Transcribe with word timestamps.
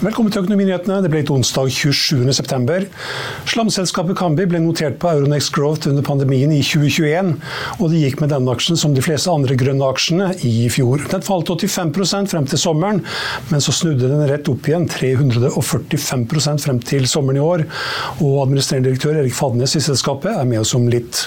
Velkommen 0.00 0.32
til 0.32 0.40
Økonominyhetene. 0.40 1.02
Det 1.04 1.10
ble 1.12 1.20
et 1.20 1.28
onsdag 1.28 1.66
27.9. 1.76 2.86
Slamselskapet 3.52 4.16
Kambi 4.16 4.46
ble 4.48 4.56
notert 4.64 4.94
på 4.96 5.10
Euronext 5.10 5.50
Growth 5.52 5.90
under 5.90 6.00
pandemien 6.06 6.48
i 6.56 6.62
2021, 6.64 7.34
og 7.76 7.92
det 7.92 8.00
gikk 8.00 8.22
med 8.22 8.32
denne 8.32 8.48
aksjen 8.48 8.80
som 8.80 8.94
de 8.96 9.04
fleste 9.04 9.28
andre 9.28 9.58
grønne 9.60 9.84
aksjene 9.92 10.30
i 10.48 10.70
fjor. 10.72 11.04
Den 11.12 11.26
falt 11.26 11.52
85% 11.52 12.32
frem 12.32 12.48
til 12.48 12.62
sommeren, 12.62 13.02
men 13.50 13.60
så 13.60 13.74
snudde 13.76 14.08
den 14.08 14.24
rett 14.30 14.48
opp 14.48 14.70
igjen 14.70 14.86
345% 14.88 16.64
frem 16.64 16.80
til 16.80 17.04
sommeren 17.04 17.36
i 17.36 17.44
år. 17.44 17.66
Og 18.24 18.46
administrerende 18.46 18.88
direktør 18.88 19.20
Erik 19.20 19.36
Fadnes 19.36 19.76
i 19.76 19.84
selskapet 19.84 20.32
er 20.32 20.48
med 20.48 20.62
oss 20.62 20.72
om 20.80 20.88
litt. 20.88 21.26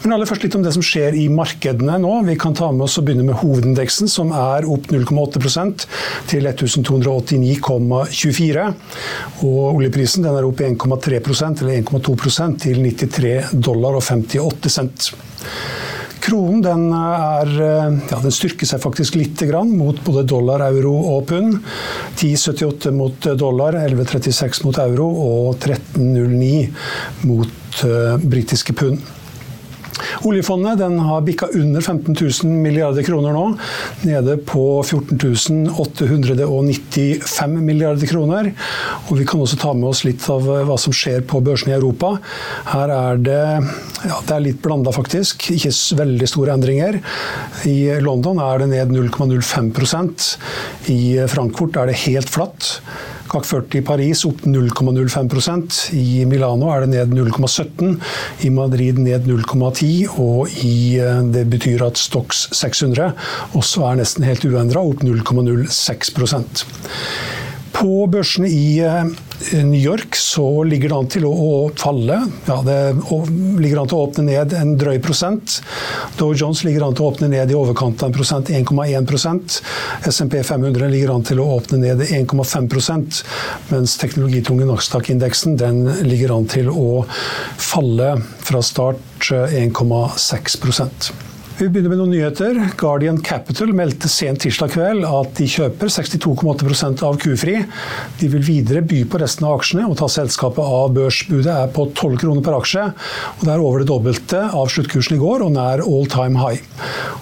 Men 0.00 0.16
aller 0.16 0.32
først 0.32 0.48
litt 0.48 0.56
om 0.56 0.64
det 0.64 0.72
som 0.72 0.84
skjer 0.88 1.20
i 1.20 1.26
markedene 1.28 2.00
nå. 2.00 2.14
Vi 2.30 2.40
kan 2.40 2.56
ta 2.56 2.72
med 2.72 2.88
oss 2.88 2.96
og 2.96 3.10
begynne 3.10 3.28
med 3.28 3.42
hovedindeksen, 3.42 4.08
som 4.08 4.32
er 4.32 4.64
opp 4.72 4.88
0,8% 4.88 5.84
til 6.32 6.48
1289,24. 8.10 8.66
Og 9.46 9.76
oljeprisen 9.76 10.26
er 10.28 10.46
opp 10.46 10.62
1,3% 10.64 11.64
eller 11.64 11.82
1,2 11.82 12.16
til 12.62 12.82
93 12.82 13.56
dollar 13.66 13.98
og 13.98 14.04
58 14.04 14.72
cent. 14.72 15.10
Kronen 16.26 16.62
den, 16.64 16.88
er, 16.90 17.50
ja, 18.10 18.16
den 18.18 18.32
styrker 18.34 18.66
seg 18.66 18.80
faktisk 18.82 19.14
litt 19.14 19.44
mot 19.70 20.00
både 20.02 20.24
dollar, 20.26 20.64
euro 20.72 20.96
og 21.14 21.28
pund. 21.30 21.60
10,78 22.18 22.90
mot 22.90 23.28
dollar, 23.38 23.78
11,36 23.86 24.64
mot 24.66 24.80
euro 24.82 25.06
og 25.06 25.60
13,09 25.62 27.28
mot 27.30 27.84
uh, 27.86 28.16
britiske 28.18 28.74
pund. 28.74 28.98
Oljefondet 30.26 30.80
har 30.80 31.24
bikka 31.26 31.46
under 31.54 31.80
15 31.80 32.16
000 32.44 32.52
milliarder 32.62 33.02
kroner 33.06 33.32
nå, 33.36 33.44
nede 34.06 34.36
på 34.46 34.82
14 34.82 35.70
895 35.76 37.56
milliarder 37.64 38.06
kroner. 38.06 38.52
Og 39.08 39.18
Vi 39.18 39.26
kan 39.28 39.40
også 39.40 39.58
ta 39.60 39.72
med 39.74 39.88
oss 39.90 40.04
litt 40.06 40.24
av 40.30 40.46
hva 40.46 40.78
som 40.80 40.94
skjer 40.96 41.24
på 41.28 41.40
børsene 41.44 41.74
i 41.74 41.78
Europa. 41.78 42.16
Her 42.72 42.92
er 42.92 43.20
det, 43.26 43.42
ja, 44.04 44.20
det 44.28 44.36
er 44.36 44.44
litt 44.44 44.62
blanda, 44.64 44.92
faktisk. 44.94 45.50
Ikke 45.54 45.72
veldig 45.98 46.28
store 46.30 46.56
endringer. 46.56 47.00
I 47.68 48.00
London 48.04 48.40
er 48.42 48.62
det 48.62 48.70
ned 48.72 48.94
0,05% 48.94 50.26
I 50.92 51.00
Frankfurt 51.30 51.76
er 51.80 51.90
det 51.90 52.00
helt 52.06 52.30
flatt. 52.32 52.76
CAC 53.36 53.48
40 53.50 53.78
i 53.78 53.84
Paris 53.84 54.24
opp 54.28 54.44
0,05% 54.48 55.94
I 55.96 56.24
Milano 56.28 56.70
er 56.72 56.86
det 56.86 56.92
ned 56.94 57.12
0,17 57.16 57.96
I 58.46 58.50
Madrid 58.54 59.00
ned 59.02 59.28
0,10 59.28 60.18
og 60.22 60.48
i, 60.64 60.96
det 61.34 61.44
betyr 61.52 61.84
at 61.86 62.00
Stox 62.00 62.46
600 62.56 63.12
også 63.58 63.84
er 63.90 64.00
nesten 64.00 64.24
helt 64.26 64.44
uendra, 64.48 64.80
opp 64.80 65.04
0,06 65.04 66.14
på 67.76 68.06
børsene 68.08 68.48
i 68.48 68.80
New 69.52 69.80
York 69.80 70.16
så 70.16 70.62
ligger 70.64 70.88
det 70.88 70.96
an 70.96 71.08
til 71.12 71.26
å, 71.28 71.68
falle. 71.76 72.22
Ja, 72.48 72.56
det 72.64 72.76
ligger 73.60 73.82
an 73.82 73.90
til 73.90 73.98
å 73.98 74.06
åpne 74.06 74.24
ned 74.30 74.54
en 74.56 74.72
drøy 74.80 74.96
prosent. 75.04 75.58
Dow 76.16 76.32
Jones 76.32 76.64
ligger 76.64 76.86
an 76.86 76.96
til 76.96 77.04
å 77.04 77.10
åpne 77.12 77.28
ned 77.34 77.52
i 77.52 77.58
overkant 77.58 78.00
av 78.00 78.10
en 78.10 78.16
prosent, 78.16 78.48
1,1% 78.48 79.58
SMP 80.08 80.40
500 80.40 80.88
ligger 80.92 81.12
an 81.14 81.26
til 81.26 81.42
å 81.42 81.50
åpne 81.58 81.82
ned 81.84 82.06
1,5% 82.06 83.22
mens 83.74 83.98
teknologitunge 84.00 84.68
Nasdaq-indeksen 84.70 85.60
den 85.60 85.84
ligger 86.08 86.32
an 86.38 86.48
til 86.50 86.72
å 86.72 87.04
falle 87.60 88.14
fra 88.40 88.64
start 88.64 89.30
1,6 89.30 91.35
vi 91.58 91.68
begynner 91.68 91.88
med 91.88 92.00
noen 92.02 92.10
nyheter. 92.12 92.58
Guardian 92.76 93.16
Capital 93.24 93.70
meldte 93.72 94.10
sent 94.12 94.42
tirsdag 94.44 94.74
kveld 94.74 95.06
at 95.08 95.30
de 95.38 95.46
kjøper 95.48 95.88
62,8 95.88 97.04
av 97.06 97.16
Q-Fri. 97.22 97.54
De 98.20 98.28
vil 98.28 98.44
videre 98.44 98.82
by 98.84 98.98
på 99.08 99.20
resten 99.22 99.46
av 99.48 99.56
aksjene 99.56 99.86
og 99.88 99.96
ta 99.96 100.08
selskapet 100.12 100.60
av 100.60 100.92
børsbudet 100.98 101.52
er 101.54 101.70
på 101.72 101.86
12 101.94 102.18
kroner 102.20 102.44
per 102.44 102.58
aksje. 102.58 102.84
og 103.38 103.46
Det 103.46 103.54
er 103.54 103.64
over 103.64 103.80
det 103.80 103.88
dobbelte 103.88 104.42
av 104.50 104.68
sluttkursen 104.74 105.16
i 105.16 105.22
går 105.22 105.46
og 105.46 105.54
nær 105.56 105.84
all 105.86 106.04
time 106.12 106.42
high. 106.42 106.60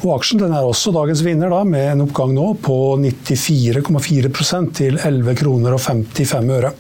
Og 0.03 0.17
Aksjen 0.17 0.43
er 0.49 0.59
også 0.65 0.91
dagens 0.97 1.23
vinner, 1.23 1.55
da, 1.55 1.63
med 1.63 1.93
en 1.93 2.07
oppgang 2.09 2.35
nå 2.35 2.49
på 2.65 2.81
94,4% 3.05 4.75
til 4.81 4.99
11 4.99 5.39
kroner 5.45 5.79
og 5.79 5.85
55 5.87 6.53
øre. 6.59 6.75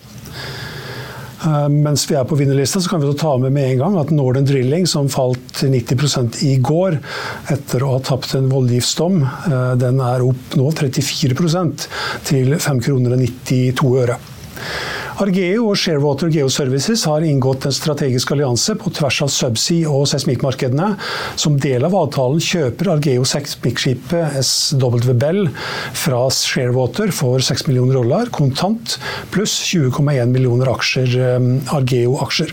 Eh, 1.44 1.68
mens 1.68 2.06
vi 2.08 2.16
er 2.16 2.24
på 2.28 2.38
vinnerlista, 2.38 2.80
så 2.80 2.90
kan 2.90 3.02
vi 3.02 3.12
ta 3.18 3.34
med 3.38 3.52
med 3.52 3.70
en 3.72 3.82
gang 3.82 3.98
at 4.00 4.12
Northern 4.14 4.46
Drilling, 4.48 4.86
som 4.88 5.10
falt 5.12 5.60
90 5.60 6.40
i 6.46 6.56
går 6.56 6.98
etter 7.52 7.84
å 7.84 7.94
ha 7.96 8.00
tapt 8.00 8.34
en 8.38 8.48
voldgiftsdom, 8.52 9.22
eh, 9.22 9.74
den 9.80 10.00
er 10.00 10.24
opp 10.24 10.56
nå 10.56 10.70
34 10.72 11.88
til 12.24 12.56
5 12.56 12.80
kroner 12.80 13.16
og 13.16 13.26
92 13.26 13.96
øre. 14.04 14.18
Argeo 15.14 15.68
og 15.70 15.76
Sharewater 15.78 16.26
Geoservices 16.34 17.04
har 17.06 17.22
inngått 17.22 17.68
en 17.68 17.74
strategisk 17.74 18.32
allianse 18.34 18.74
på 18.80 18.90
tvers 18.96 19.20
av 19.22 19.28
subsea- 19.30 19.92
og 19.94 20.08
seismikkmarkedene. 20.10 20.88
Som 21.38 21.60
del 21.62 21.86
av 21.86 21.94
avtalen 21.94 22.42
kjøper 22.42 22.90
Argeo 22.96 23.22
seismikkskipet 23.28 24.34
SW 24.40 25.14
Bell 25.14 25.46
fra 25.94 26.24
Sharewater 26.34 27.14
for 27.14 27.38
6 27.38 27.68
millioner 27.68 28.00
dollar 28.00 28.34
kontant, 28.34 28.96
pluss 29.30 29.54
20,1 29.70 30.34
millioner 30.34 30.72
aksjer, 30.74 31.14
eh, 31.14 31.48
Argeo-aksjer. 31.78 32.50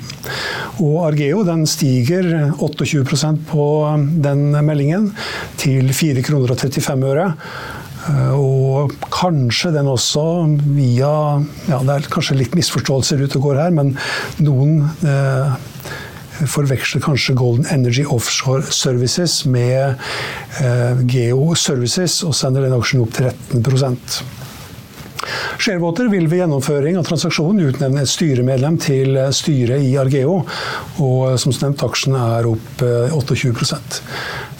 Og 0.85 1.01
Argeo 1.09 1.41
den 1.47 1.65
stiger 1.65 2.53
28% 2.61 3.41
på 3.49 3.67
den 4.21 4.51
meldingen, 4.61 5.15
til 5.57 5.89
4 5.89 6.21
kroner 6.29 6.53
og 6.53 6.61
35 6.61 7.09
øre. 7.09 7.31
Eh, 8.09 8.33
og 8.33 8.93
kanskje 9.13 9.73
den 9.75 9.89
også 9.91 10.23
via 10.73 11.11
ja, 11.69 11.81
Det 11.85 11.93
er 11.93 12.07
kanskje 12.09 12.39
litt 12.39 12.55
misforståelser 12.57 13.21
ute 13.21 13.37
og 13.37 13.49
går 13.49 13.61
her, 13.61 13.75
men 13.75 13.93
noen 14.41 14.87
eh, 15.05 15.53
forveksler 16.49 17.03
kanskje 17.05 17.37
Golden 17.37 17.67
Energy 17.69 18.05
Offshore 18.05 18.65
Services 18.73 19.43
med 19.45 19.99
eh, 20.61 21.03
Geo 21.05 21.53
Services, 21.55 22.21
og 22.25 22.33
sender 22.37 22.65
den 22.65 22.77
aksjen 22.77 23.05
opp 23.05 23.13
13 23.19 23.61
Sharewater 25.61 26.09
vil 26.11 26.27
ved 26.31 26.43
gjennomføring 26.43 26.99
av 26.99 27.07
transaksjonen 27.07 27.71
utnevne 27.71 28.03
et 28.03 28.11
styremedlem 28.11 28.79
til 28.81 29.17
styret 29.35 29.83
i 29.85 29.95
Argeo, 30.01 30.41
og 31.03 31.39
som 31.41 31.53
nevnt 31.61 31.83
aksjen 31.85 32.17
er 32.17 32.47
opp 32.49 32.81
28 32.81 33.51
eh, 33.51 33.91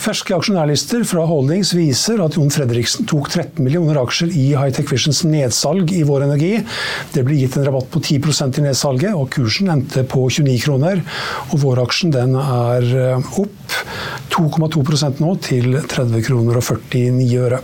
Ferske 0.01 0.33
aksjonærlister 0.33 1.03
fra 1.05 1.27
Holdings 1.29 1.75
viser 1.77 2.23
at 2.23 2.33
Jon 2.33 2.49
Fredriksen 2.53 3.05
tok 3.09 3.27
13 3.29 3.61
millioner 3.61 3.99
aksjer 4.01 4.31
i 4.33 4.47
Hightech 4.57 4.89
Visions 4.89 5.21
nedsalg 5.29 5.93
i 5.93 6.01
Vår 6.07 6.25
Energi. 6.25 6.55
Det 7.13 7.21
ble 7.27 7.37
gitt 7.37 7.59
en 7.59 7.67
rabatt 7.67 7.91
på 7.93 8.01
10% 8.01 8.57
i 8.57 8.65
nedsalget, 8.65 9.13
og 9.13 9.29
kursen 9.35 9.69
endte 9.69 10.01
på 10.09 10.25
29 10.25 10.57
kroner. 10.65 11.03
Og 11.51 11.61
Vår-aksjen 11.61 12.15
den 12.15 12.33
er 12.41 12.89
eh, 13.03 13.37
opp 13.43 13.77
2,2% 14.33 15.21
nå, 15.21 15.35
til 15.45 15.77
30 15.83 16.25
kroner 16.25 16.57
og 16.57 16.65
49 16.65 17.45
øre. 17.45 17.61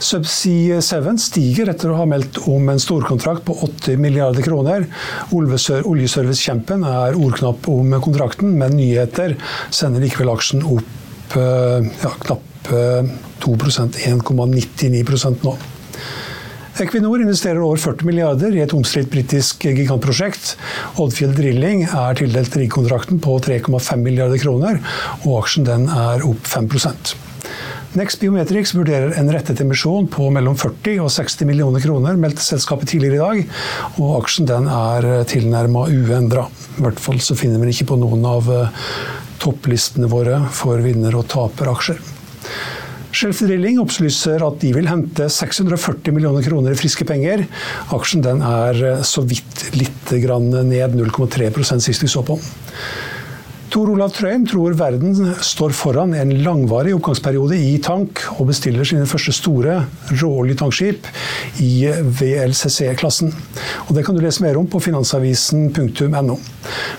Subsea 0.00 0.80
7 0.80 1.18
stiger 1.20 1.68
etter 1.70 1.92
å 1.92 1.98
ha 1.98 2.06
meldt 2.08 2.38
om 2.48 2.70
en 2.72 2.80
storkontrakt 2.80 3.44
på 3.44 3.56
80 3.66 4.00
milliarder 4.00 4.44
kroner. 4.44 4.86
Oljeservice-kjempen 5.36 6.86
er 6.88 7.18
ordknapp 7.20 7.68
om 7.68 7.92
kontrakten, 8.00 8.54
men 8.58 8.78
nyheter 8.78 9.36
sender 9.68 10.00
likevel 10.04 10.32
aksjen 10.32 10.64
opp 10.64 11.36
eh, 11.36 11.90
ja, 12.00 12.14
knapp 12.24 12.46
2 13.40 13.54
1,99% 13.56 15.44
nå. 15.46 15.54
Equinor 16.80 17.20
investerer 17.20 17.60
over 17.60 17.76
40 17.76 18.06
milliarder 18.08 18.54
i 18.56 18.62
et 18.64 18.72
omstridt 18.72 19.10
britisk 19.12 19.66
gigantprosjekt. 19.68 20.54
Oddfjell 21.02 21.34
Drilling 21.36 21.82
er 21.88 22.16
tildelt 22.16 22.56
riggkontrakten 22.56 23.20
på 23.20 23.36
3,5 23.44 24.00
milliarder 24.00 24.40
kroner, 24.40 24.80
og 25.26 25.42
aksjen 25.42 25.68
er 25.68 26.24
opp 26.24 26.48
5 26.48 26.70
Next 27.98 28.20
Biometrics 28.22 28.70
vurderer 28.74 29.16
en 29.18 29.32
rettet 29.34 29.60
emisjon 29.64 30.04
på 30.06 30.28
mellom 30.30 30.54
40 30.54 31.00
og 31.02 31.08
60 31.10 31.48
millioner 31.48 31.82
kroner, 31.82 32.14
meldte 32.22 32.44
selskapet 32.44 32.92
tidligere 32.92 33.16
i 33.16 33.22
dag. 33.24 33.56
Og 33.98 34.12
aksjen 34.20 34.46
den 34.46 34.68
er 34.70 35.08
tilnærma 35.26 35.88
uendra. 35.90 36.44
I 36.78 36.84
hvert 36.84 37.02
fall 37.02 37.18
så 37.18 37.34
finner 37.34 37.58
vi 37.58 37.74
ikke 37.74 37.88
på 37.90 37.98
noen 37.98 38.22
av 38.30 38.46
eh, 38.54 38.86
topplistene 39.42 40.06
våre 40.12 40.38
for 40.54 40.78
vinner- 40.84 41.18
og 41.18 41.26
taperaksjer. 41.34 41.98
Shelf 43.10 43.42
Drilling 43.42 43.80
opplyser 43.82 44.38
at 44.46 44.62
de 44.62 44.70
vil 44.76 44.86
hente 44.86 45.26
640 45.26 46.14
millioner 46.14 46.46
kroner 46.46 46.76
i 46.76 46.78
friske 46.78 47.02
penger. 47.10 47.42
Aksjen 47.90 48.22
den 48.22 48.46
er 48.46 48.84
eh, 48.86 49.02
så 49.02 49.26
vidt 49.26 49.66
litt 49.74 50.14
ned 50.14 50.94
0,3 50.94 51.50
sist 51.82 52.06
vi 52.06 52.14
så 52.14 52.22
på. 52.22 52.38
Tor 53.70 53.86
Olav 53.92 54.10
Trøim 54.10 54.42
tror 54.50 54.74
verden 54.74 55.12
står 55.46 55.70
foran 55.78 56.10
en 56.18 56.32
langvarig 56.42 56.90
oppgangsperiode 56.96 57.54
i 57.54 57.76
tank, 57.78 58.24
og 58.40 58.48
bestiller 58.48 58.88
sine 58.88 59.06
første 59.06 59.30
store 59.36 59.76
råoljetankskip 60.10 61.06
i 61.62 61.86
VLCC-klassen. 62.18 63.30
Det 63.94 64.02
kan 64.06 64.16
du 64.18 64.24
lese 64.24 64.42
mer 64.42 64.58
om 64.58 64.66
på 64.70 64.80
finansavisen.no. 64.82 66.36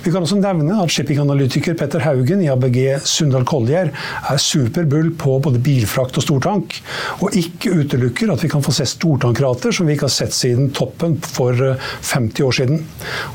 Vi 0.04 0.14
kan 0.14 0.24
også 0.24 0.38
nevne 0.40 0.78
at 0.80 0.94
shippinganalytiker 0.96 1.76
Petter 1.80 2.06
Haugen 2.06 2.42
i 2.44 2.48
ABG 2.52 2.80
Sundal 3.08 3.44
Collier 3.48 3.92
er 3.92 4.40
superbull 4.42 5.12
på 5.20 5.38
både 5.44 5.60
bilfrakt 5.64 6.22
og 6.22 6.26
stortank, 6.26 6.78
og 7.20 7.36
ikke 7.36 7.82
utelukker 7.84 8.32
at 8.32 8.46
vi 8.46 8.52
kan 8.52 8.64
få 8.64 8.74
se 8.76 8.88
stortankrater 8.88 9.76
som 9.76 9.92
vi 9.92 9.98
ikke 9.98 10.08
har 10.08 10.16
sett 10.16 10.36
siden 10.36 10.72
toppen 10.76 11.20
for 11.36 11.52
50 11.52 12.48
år 12.48 12.58
siden. 12.62 12.82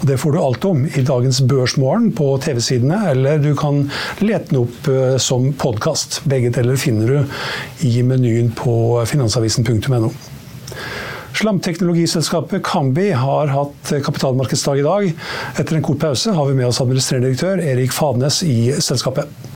Og 0.00 0.08
Det 0.08 0.18
får 0.24 0.32
du 0.32 0.40
alt 0.40 0.68
om 0.72 0.84
i 0.88 1.04
dagens 1.04 1.44
Børsmorgen 1.44 2.10
på 2.16 2.32
TV-sidene 2.40 3.04
eller 3.12 3.25
eller 3.34 3.44
du 3.44 3.56
kan 3.58 3.82
lete 4.18 4.52
den 4.52 4.62
opp 4.62 4.88
eh, 4.92 5.16
som 5.22 5.50
podkast. 5.58 6.22
Begge 6.28 6.52
deler 6.54 6.78
finner 6.80 7.12
du 7.12 7.86
i 7.88 8.00
menyen 8.06 8.52
på 8.56 8.76
finansavisen.no. 9.08 10.12
Slamteknologiselskapet 11.36 12.62
Kambi 12.64 13.10
har 13.12 13.52
hatt 13.52 13.92
kapitalmarkedsdag 14.04 14.80
i 14.80 14.86
dag. 14.86 15.10
Etter 15.60 15.76
en 15.76 15.84
kort 15.84 16.00
pause 16.00 16.32
har 16.32 16.48
vi 16.48 16.56
med 16.56 16.70
oss 16.70 16.80
administrerende 16.80 17.28
direktør 17.28 17.60
Erik 17.60 17.92
Fadnes 17.92 18.40
i 18.46 18.72
selskapet. 18.80 19.55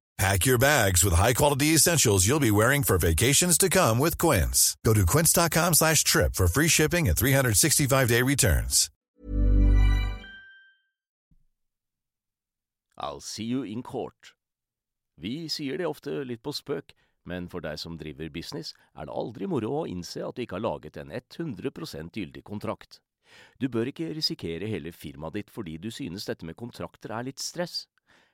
Pack 0.21 0.45
your 0.45 0.59
bags 0.59 1.03
with 1.03 1.15
high-quality 1.15 1.73
essentials 1.73 2.27
you'll 2.27 2.39
be 2.39 2.51
wearing 2.51 2.83
for 2.83 2.99
vacations 2.99 3.57
to 3.57 3.69
come 3.69 3.97
with 3.97 4.19
Quince. 4.19 4.77
Go 4.85 4.93
to 4.93 5.03
quince.com 5.03 5.73
slash 5.73 6.03
trip 6.03 6.35
for 6.35 6.47
free 6.47 6.67
shipping 6.67 7.07
and 7.09 7.17
365-day 7.17 8.21
returns. 8.21 8.91
I'll 12.99 13.19
see 13.19 13.45
you 13.45 13.63
in 13.63 13.81
court. 13.81 14.35
Vi 15.17 15.49
sier 15.49 15.81
det 15.81 15.89
ofte 15.89 16.13
litt 16.21 16.43
på 16.45 16.53
spøk, 16.53 16.93
men 17.25 17.47
for 17.49 17.65
deg 17.65 17.81
som 17.81 17.97
driver 17.97 18.29
business, 18.29 18.75
er 18.93 19.09
det 19.09 19.15
aldri 19.17 19.49
moro 19.49 19.71
å 19.79 19.87
innse 19.89 20.21
at 20.21 20.37
du 20.37 20.43
ikke 20.45 20.59
har 20.59 20.67
laget 20.67 21.01
en 21.01 21.09
100% 21.09 22.13
gyldig 22.13 22.43
kontrakt. 22.45 23.01
Du 23.57 23.65
bør 23.73 23.89
ikke 23.89 24.13
risikere 24.13 24.69
hele 24.69 24.93
firmaet 24.93 25.39
ditt 25.39 25.49
fordi 25.49 25.79
du 25.81 25.89
synes 25.89 26.29
dette 26.29 26.45
med 26.45 26.61
kontrakter 26.61 27.09
er 27.09 27.25
litt 27.25 27.41
stress. 27.41 27.87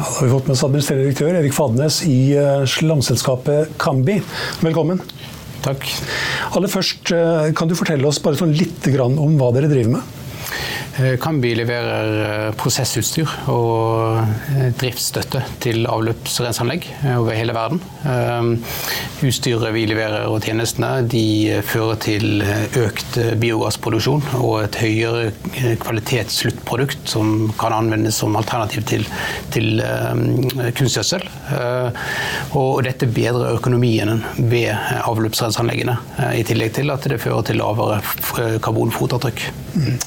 da 0.00 0.06
har 0.06 0.26
vi 0.26 0.32
fått 0.32 0.46
med 0.48 0.54
oss 0.54 0.62
administrerende 0.64 1.04
direktør 1.04 1.36
Erik 1.36 1.52
Fadnes 1.52 1.98
i 2.08 2.32
uh, 2.32 2.62
slamselskapet 2.64 3.74
Kambi. 3.80 4.14
Velkommen. 4.64 5.02
Takk. 5.60 5.84
Aller 6.56 6.72
først, 6.72 7.10
uh, 7.12 7.50
kan 7.56 7.68
du 7.68 7.76
fortelle 7.76 8.08
oss 8.08 8.20
bare 8.24 8.38
sånn 8.40 8.54
litt 8.56 8.88
om 8.96 9.36
hva 9.36 9.50
dere 9.52 9.68
driver 9.68 9.98
med? 9.98 10.16
Eh, 10.98 11.30
leverer 11.54 12.08
eh, 12.24 12.54
prosessutstyr 12.58 13.30
og 13.48 14.18
eh, 14.18 14.70
driftsstøtte 14.74 15.42
til 15.62 15.86
avløpsrenseanlegg 15.86 16.88
over 17.14 17.36
hele 17.36 17.54
verden. 17.54 17.78
Utstyret 19.20 19.70
vi 19.74 19.84
leverer 19.86 20.26
og 20.26 20.42
tjenestene 20.42 21.04
de 21.06 21.60
fører 21.66 21.98
til 22.02 22.42
økt 22.80 23.18
biogassproduksjon 23.40 24.24
og 24.40 24.64
et 24.64 24.78
høyere 24.80 25.76
kvalitetssluttprodukt 25.82 27.06
som 27.10 27.52
kan 27.60 27.74
anvendes 27.76 28.18
som 28.20 28.36
alternativ 28.40 28.86
til, 28.88 29.06
til 29.54 29.82
kunstgjødsel. 30.78 31.26
Og 32.58 32.82
dette 32.86 33.08
bedrer 33.10 33.58
økonomien 33.60 34.24
ved 34.38 34.72
avløpsrenseanleggene, 35.04 35.98
i 36.40 36.44
tillegg 36.48 36.74
til 36.80 36.94
at 36.94 37.06
det 37.12 37.20
fører 37.22 37.46
til 37.50 37.60
lavere 37.60 38.00
karbonfotavtrykk. 38.64 39.44
Mm. 39.76 39.98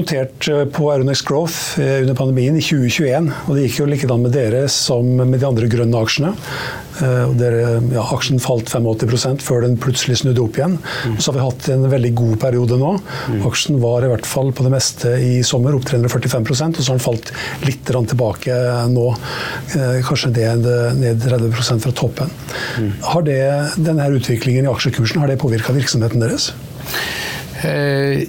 Notert 0.00 0.48
eh, 0.48 0.64
på 0.72 0.90
Aeronex 0.90 1.22
Growth 1.22 1.80
eh, 1.80 2.00
under 2.02 2.16
pandemien 2.18 2.56
i 2.56 2.62
2021. 2.64 3.30
og 3.46 3.56
Det 3.56 3.66
gikk 3.66 3.80
jo 3.82 3.88
likedan 3.90 4.24
med 4.24 4.34
dere 4.34 4.66
som 4.72 5.08
med 5.20 5.38
de 5.38 5.48
andre 5.48 5.68
grønne 5.70 6.00
aksjene. 6.00 6.32
Eh, 7.00 7.32
dere, 7.38 7.76
ja, 7.94 8.04
aksjen 8.16 8.42
falt 8.42 8.70
85 8.72 9.40
før 9.44 9.64
den 9.64 9.78
plutselig 9.80 10.20
snudde 10.22 10.42
opp 10.44 10.58
igjen. 10.58 10.78
Mm. 10.80 11.16
Og 11.16 11.22
så 11.22 11.30
har 11.30 11.38
vi 11.38 11.46
hatt 11.46 11.68
en 11.74 11.86
veldig 11.92 12.12
god 12.20 12.34
periode 12.42 12.80
nå. 12.80 12.92
Mm. 13.30 13.40
Aksjen 13.50 13.80
var 13.82 14.06
i 14.06 14.10
hvert 14.12 14.28
fall 14.28 14.52
på 14.56 14.66
det 14.66 14.74
meste 14.74 15.14
i 15.20 15.32
sommer 15.46 15.76
opp 15.76 15.86
345 15.90 16.50
og 16.50 16.82
så 16.82 16.90
har 16.90 16.98
den 16.98 17.04
falt 17.04 17.32
litt 17.66 17.84
tilbake 17.90 18.54
nå. 18.90 19.06
Kanskje 20.06 20.30
det 20.34 20.48
ned 20.98 21.24
30% 21.24 21.84
fra 21.84 21.92
toppen. 21.96 22.30
Mm. 22.80 22.92
Har 23.12 23.24
det, 23.26 23.40
denne 23.76 24.08
utviklingen 24.16 24.66
i 24.66 24.72
aksjekursen 24.72 25.22
har 25.22 25.30
det 25.30 25.40
påvirka 25.42 25.74
virksomheten 25.76 26.22
deres? 26.22 26.50
Eh, 27.60 28.24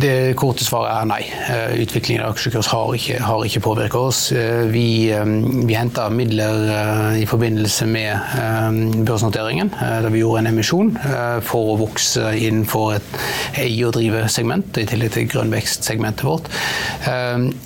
det 0.00 0.36
korte 0.38 0.64
svaret 0.64 0.92
er 0.94 1.08
nei. 1.08 1.20
Eh, 1.50 1.80
utviklingen 1.82 2.22
av 2.24 2.34
aksjekurs 2.34 2.68
har 2.70 2.92
ikke, 2.94 3.18
ikke 3.48 3.62
påvirket 3.64 3.98
oss. 3.98 4.20
Eh, 4.36 4.66
vi, 4.70 5.10
vi 5.10 5.76
henta 5.76 6.08
midler 6.12 7.16
i 7.18 7.26
forbindelse 7.28 7.86
med 7.90 9.04
børsnoteringen 9.06 9.72
da 9.80 10.08
vi 10.12 10.20
gjorde 10.22 10.42
en 10.42 10.50
emisjon 10.50 10.90
for 11.46 11.72
å 11.72 11.78
vokse 11.80 12.32
innenfor 12.36 12.94
et 12.98 13.16
eie- 13.62 13.86
og 13.86 13.94
drive-segment, 13.96 14.78
i 14.78 14.86
tillegg 14.88 15.14
til 15.14 15.28
grønn 15.30 15.52
vekst-segmentet 15.52 16.24
vårt. 16.26 16.48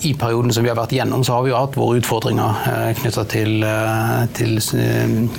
I 0.04 0.12
perioden 0.19 0.52
som 0.54 0.64
vi 0.64 0.71
har 0.71 0.78
vært 0.78 0.95
gjennom, 0.97 1.25
så 1.26 1.37
har 1.37 1.45
vi 1.45 1.52
jo 1.52 1.59
hatt 1.59 1.78
våre 1.78 2.00
utfordringer 2.00 2.95
knytta 3.00 3.25
til, 3.31 3.66
til 4.38 4.57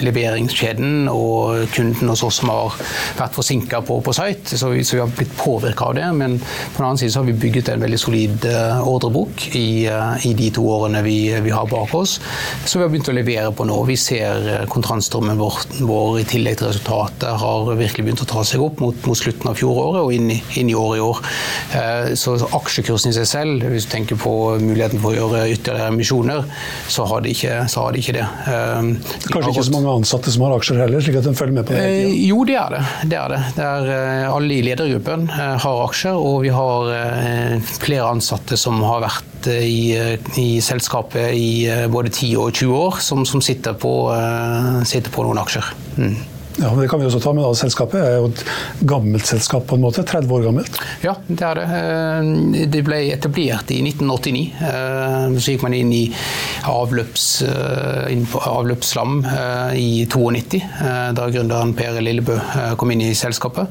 leveringskjeden 0.05 1.09
og 1.11 1.65
kunden 1.75 2.11
hos 2.11 2.25
oss 2.27 2.41
som 2.41 2.51
har 2.53 2.75
vært 3.19 3.37
forsinka 3.37 3.81
på, 3.87 3.99
på 4.05 4.15
site, 4.15 4.59
så 4.59 4.71
vi, 4.73 4.83
så 4.85 4.99
vi 4.99 5.03
har 5.03 5.13
blitt 5.15 5.35
påvirka 5.39 5.89
av 5.89 5.97
det. 5.99 6.09
men 6.19 6.24
på 6.33 6.77
den 6.77 6.85
annen 6.85 6.97
side 6.97 7.13
så 7.13 7.21
har 7.21 7.27
vi 7.29 7.37
bygget 7.45 7.69
en 7.69 7.83
veldig 7.83 7.99
solid 7.99 8.45
eh, 8.49 8.87
ordrebok 8.87 9.45
i, 9.55 9.85
eh, 9.91 10.27
i 10.29 10.33
de 10.37 10.49
to 10.55 10.65
årene 10.71 11.01
vi, 11.05 11.17
vi, 11.43 11.53
har 11.53 11.67
bak 11.69 11.93
oss, 11.95 12.17
som 12.65 12.79
vi 12.79 12.85
har 12.85 12.91
begynt 12.93 13.09
å 13.11 13.15
levere 13.15 13.51
på 13.55 13.67
nå. 13.67 13.77
Vi 13.89 13.97
ser 13.99 14.49
eh, 14.51 14.65
kontantstrømmen 14.71 15.39
vår, 15.39 15.59
vår, 15.85 16.19
i 16.21 16.27
tillegg 16.29 16.59
til 16.59 16.71
resultatet 16.71 17.29
har 17.41 17.71
virkelig 17.75 18.07
begynt 18.07 18.25
å 18.25 18.29
ta 18.29 18.43
seg 18.47 18.63
opp 18.65 18.81
mot, 18.83 18.97
mot 19.07 19.19
slutten 19.19 19.51
av 19.51 19.59
fjoråret 19.59 20.03
og 20.03 20.13
inn 20.15 20.31
i, 20.35 20.39
inn 20.61 20.71
i 20.71 20.77
året 20.77 20.99
i 20.99 21.05
år. 21.05 21.21
Så, 22.15 22.35
så 22.39 22.47
aksjekursen 22.55 23.11
i 23.11 23.15
seg 23.15 23.27
selv, 23.27 23.65
hvis 23.71 23.87
du 23.87 23.91
tenker 23.91 24.19
på 24.19 24.31
muligheten 24.61 25.01
for 25.03 25.11
å 25.11 25.15
gjøre 25.15 25.45
ytterligere 25.51 25.91
emisjoner, 25.91 26.45
så 26.91 27.05
har 27.09 27.23
de 27.25 27.33
ikke, 27.35 27.57
så 27.71 27.85
har 27.85 27.95
det, 27.95 28.03
ikke 28.03 28.15
det. 28.17 28.25
De 28.45 29.33
Kanskje 29.33 29.53
ikke 29.53 29.65
så 29.67 29.75
mange 29.75 29.95
ansatte 29.99 30.33
som 30.33 30.45
har 30.45 30.55
aksjer 30.57 30.81
heller, 30.83 31.03
slik 31.03 31.19
at 31.19 31.27
de 31.27 31.35
følger 31.37 31.57
med 31.57 31.67
på 31.67 31.75
det? 31.75 31.85
Jo, 32.25 32.41
det 32.47 32.57
er 32.61 32.75
det. 32.77 32.83
det, 33.11 33.19
er 33.19 33.33
det. 33.33 33.41
det 33.57 33.67
er, 33.67 33.91
alle 34.29 34.57
i 34.57 34.63
ledergruppen 34.65 35.27
har 35.35 35.83
aksjer 35.85 36.14
og 36.17 36.43
vi 36.45 36.51
har 36.53 36.91
eh, 36.95 37.71
flere 37.81 38.09
ansatte 38.09 38.57
som 38.59 38.79
har 38.85 39.03
vært 39.05 39.49
eh, 39.51 39.65
i, 39.65 39.81
eh, 39.97 40.29
i 40.41 40.47
selskapet 40.63 41.35
i 41.35 41.67
både 41.91 42.11
10 42.13 42.31
og 42.41 42.53
20 42.53 42.77
år, 42.79 43.01
som, 43.03 43.25
som 43.27 43.43
sitter, 43.43 43.77
på, 43.79 43.93
sitter, 44.87 45.11
på, 45.13 45.25
noen 45.27 45.41
aksjer. 45.43 45.69
Mm. 45.99 46.15
Ja, 46.57 46.69
Det 46.75 46.87
kan 46.87 46.99
vi 46.99 47.05
også 47.05 47.19
ta 47.19 47.33
med. 47.33 47.43
da. 47.43 47.53
Selskapet 47.53 47.99
er 47.99 48.17
jo 48.19 48.29
et 48.29 48.43
gammelt 48.87 49.27
selskap, 49.27 49.65
på 49.67 49.75
en 49.75 49.83
måte. 49.83 50.03
30 50.07 50.31
år 50.31 50.45
gammelt. 50.47 50.77
Ja, 51.03 51.15
det 51.27 51.43
er 51.43 51.59
det. 51.59 51.65
Eh, 51.79 52.67
det 52.71 52.83
ble 52.87 52.99
etablert 53.11 53.71
i 53.75 53.81
1989. 53.83 54.53
Eh, 54.61 55.35
så 55.35 55.51
gikk 55.51 55.65
man 55.65 55.75
inn 55.75 55.91
i 55.93 56.03
avløps, 56.71 57.25
eh, 57.43 58.15
avløpsslam 58.47 59.25
i 59.75 60.05
92, 60.05 60.61
da 61.15 61.27
gründeren 61.29 61.75
Per 61.75 61.99
Lillebø 62.01 62.39
kom 62.77 62.91
inn 62.91 63.01
i 63.01 63.13
selskapet. 63.13 63.67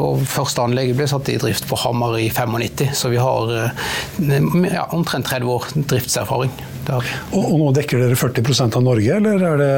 Og 0.00 0.20
første 0.28 0.62
anlegget 0.62 0.96
ble 0.96 1.08
satt 1.08 1.28
i 1.28 1.38
drift 1.40 1.66
på 1.68 1.78
Hamar 1.78 2.18
i 2.18 2.28
95, 2.28 2.92
så 2.94 3.10
vi 3.10 3.16
har 3.16 3.72
ja, 4.20 4.86
omtrent 4.92 5.26
30 5.26 5.48
år 5.48 5.72
driftserfaring. 5.76 6.52
Og, 6.88 7.04
og 7.36 7.56
nå 7.60 7.70
dekker 7.76 8.00
dere 8.02 8.16
40% 8.18 8.78
av 8.78 8.84
Norge, 8.84 9.18
eller 9.20 9.44
er 9.50 9.60
det 9.60 9.72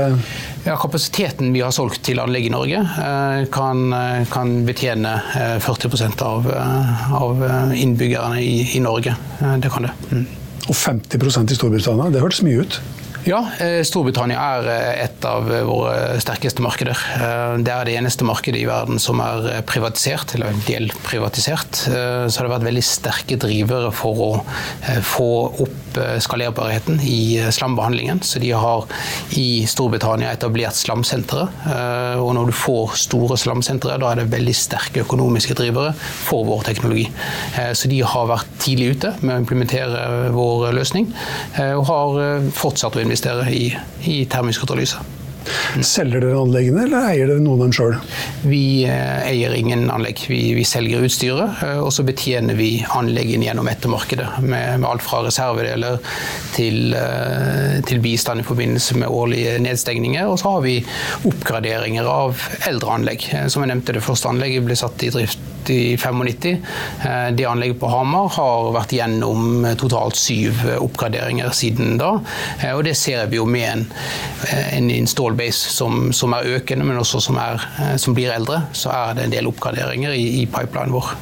ja, 0.64 0.76
Kapasiteten 0.80 1.52
vi 1.54 1.62
har 1.64 1.74
solgt 1.74 2.02
til 2.06 2.22
anlegg 2.22 2.46
i 2.48 2.52
Norge, 2.54 2.80
eh, 2.80 3.42
kan, 3.52 3.84
eh, 3.96 4.22
kan 4.30 4.54
betjene 4.68 5.16
40 5.62 5.90
eh, 5.98 6.24
av, 6.28 6.48
av 7.18 7.44
innbyggerne 7.74 8.40
i, 8.40 8.54
i, 8.76 8.80
Norge. 8.84 9.16
Det 9.40 9.72
kan 9.72 9.88
det. 9.88 9.94
Mm. 10.12 10.26
Og 10.68 10.76
50% 10.78 11.52
i 11.52 11.58
Storbritannia, 11.58 12.10
det 12.14 12.22
hørtes 12.22 12.44
mye 12.46 12.62
ut? 12.62 12.80
Ja, 13.22 13.38
eh, 13.62 13.84
Storbritannia 13.86 14.34
er 14.34 14.68
eh, 14.72 15.04
et 15.04 15.22
av 15.28 15.46
eh, 15.46 15.62
våre 15.62 16.16
sterkeste 16.18 16.62
markeder. 16.64 16.98
Det 17.62 17.70
er 17.70 17.86
det 17.86 17.94
eneste 17.94 18.26
markedet 18.26 18.58
i 18.58 18.66
verden 18.66 18.98
som 19.02 19.20
er 19.22 19.62
privatisert, 19.68 20.34
eller 20.34 20.56
delprivatisert. 20.66 21.84
Så 21.84 22.40
har 22.40 22.46
det 22.46 22.50
vært 22.50 22.66
veldig 22.66 22.82
sterke 22.86 23.38
drivere 23.40 23.92
for 23.94 24.22
å 24.24 24.30
få 25.06 25.28
opp 25.62 25.98
skalerbarheten 26.24 26.98
i 27.04 27.38
slambehandlingen. 27.52 28.22
Så 28.26 28.40
de 28.42 28.50
har 28.56 28.86
i 29.38 29.62
Storbritannia 29.68 30.32
etablert 30.32 30.78
slamsentre. 30.78 31.44
Og 32.22 32.32
når 32.36 32.50
du 32.50 32.54
får 32.56 32.96
store 33.04 33.36
slamsentre, 33.40 33.98
da 34.00 34.12
er 34.12 34.22
det 34.22 34.32
veldig 34.32 34.56
sterke 34.56 35.04
økonomiske 35.04 35.56
drivere 35.58 35.92
for 35.98 36.46
vår 36.48 36.64
teknologi. 36.70 37.06
Så 37.76 37.90
de 37.92 38.00
har 38.14 38.30
vært 38.32 38.56
tidlig 38.62 38.96
ute 38.96 39.14
med 39.20 39.36
å 39.36 39.42
implementere 39.44 40.32
vår 40.34 40.70
løsning, 40.78 41.10
og 41.60 41.84
har 41.90 42.50
fortsatt 42.56 42.96
å 42.96 43.04
investere 43.04 43.11
investere 43.12 43.50
i, 43.52 43.66
i 44.08 44.24
termisk 44.30 44.64
katalyse. 44.64 45.02
Selger 45.82 46.22
dere 46.22 46.38
anleggene, 46.38 46.84
eller 46.86 47.08
eier 47.10 47.26
dere 47.26 47.42
noen 47.42 47.58
av 47.58 47.64
dem 47.66 47.72
sjøl? 47.74 47.96
Vi 48.46 48.84
eh, 48.86 49.24
eier 49.26 49.54
ingen 49.56 49.88
anlegg. 49.90 50.20
Vi, 50.30 50.38
vi 50.54 50.62
selger 50.68 51.02
utstyret, 51.02 51.62
eh, 51.66 51.80
og 51.82 51.90
så 51.94 52.04
betjener 52.06 52.54
vi 52.58 52.70
anleggene 52.94 53.48
gjennom 53.48 53.70
ettermarkedet. 53.72 54.28
Med, 54.44 54.78
med 54.78 54.88
alt 54.88 55.02
fra 55.02 55.24
reservedeler 55.26 55.98
til, 56.54 56.94
eh, 56.94 57.80
til, 57.88 58.02
bistand 58.04 58.44
i 58.44 58.46
forbindelse 58.46 59.00
med 59.02 59.10
årlige 59.10 59.58
nedstengninger. 59.66 60.30
Og 60.30 60.38
så 60.42 60.54
har 60.56 60.66
vi 60.66 60.78
oppgraderinger 61.28 62.06
av 62.06 62.46
eldre 62.70 63.00
anlegg. 63.00 63.26
Som 63.50 63.66
jeg 63.66 63.72
nevnte, 63.72 63.96
det 63.98 64.06
første 64.06 64.30
anlegget 64.30 64.68
ble 64.68 64.78
satt 64.78 65.08
i 65.08 65.10
drift 65.14 65.48
i 65.70 65.96
95. 65.96 66.48
Eh, 67.04 67.28
det 67.32 67.44
anlegget 67.44 67.80
på 67.80 67.90
Hamar 67.90 68.28
har 68.36 68.70
vært 68.74 68.94
gjennom 68.96 69.64
eh, 69.64 69.76
totalt 69.78 70.18
syv 70.18 70.64
eh, 70.68 70.78
oppgraderinger 70.82 71.52
siden 71.56 71.98
da. 72.00 72.14
Og 72.72 72.84
det 72.86 72.96
ser 72.98 73.26
vi 73.30 73.38
jo 73.40 73.46
med 73.48 73.68
en, 73.68 73.84
en 74.78 74.90
install 74.90 75.36
base 75.38 75.72
som, 75.74 76.10
som, 76.16 76.34
er 76.36 76.58
økende, 76.58 76.86
men 76.86 77.00
også 77.00 77.20
som, 77.22 77.38
er, 77.40 77.62
som, 78.00 78.16
blir 78.16 78.32
eldre. 78.34 78.64
Så 78.72 78.92
er 78.94 79.18
det 79.18 79.26
en 79.26 79.36
del 79.36 79.50
oppgraderinger 79.50 80.16
i, 80.16 80.26
i 80.42 80.48
pipelinen 80.50 80.94
vår. 80.94 81.14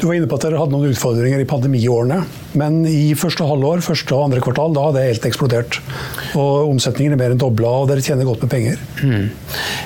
Du 0.00 0.06
var 0.06 0.16
inne 0.16 0.28
på 0.30 0.38
at 0.38 0.46
dere 0.46 0.60
hadde 0.60 0.74
noen 0.74 0.94
utfordringer 0.94 1.42
i 1.42 1.48
pandemiårene. 1.48 2.22
Men 2.58 2.80
i 2.88 3.12
første 3.18 3.46
halvår, 3.46 3.82
første 3.84 4.16
og 4.16 4.26
andre 4.26 4.42
kvartal, 4.42 4.74
da 4.74 4.86
hadde 4.86 5.00
det 5.00 5.10
helt 5.12 5.28
eksplodert. 5.28 5.78
Og 6.38 6.72
omsetningen 6.72 7.14
er 7.14 7.20
mer 7.20 7.34
enn 7.34 7.42
dobla, 7.42 7.72
og 7.82 7.90
dere 7.90 8.04
tjener 8.04 8.28
godt 8.28 8.44
med 8.46 8.52
penger. 8.54 8.80
Mm. 9.04 9.28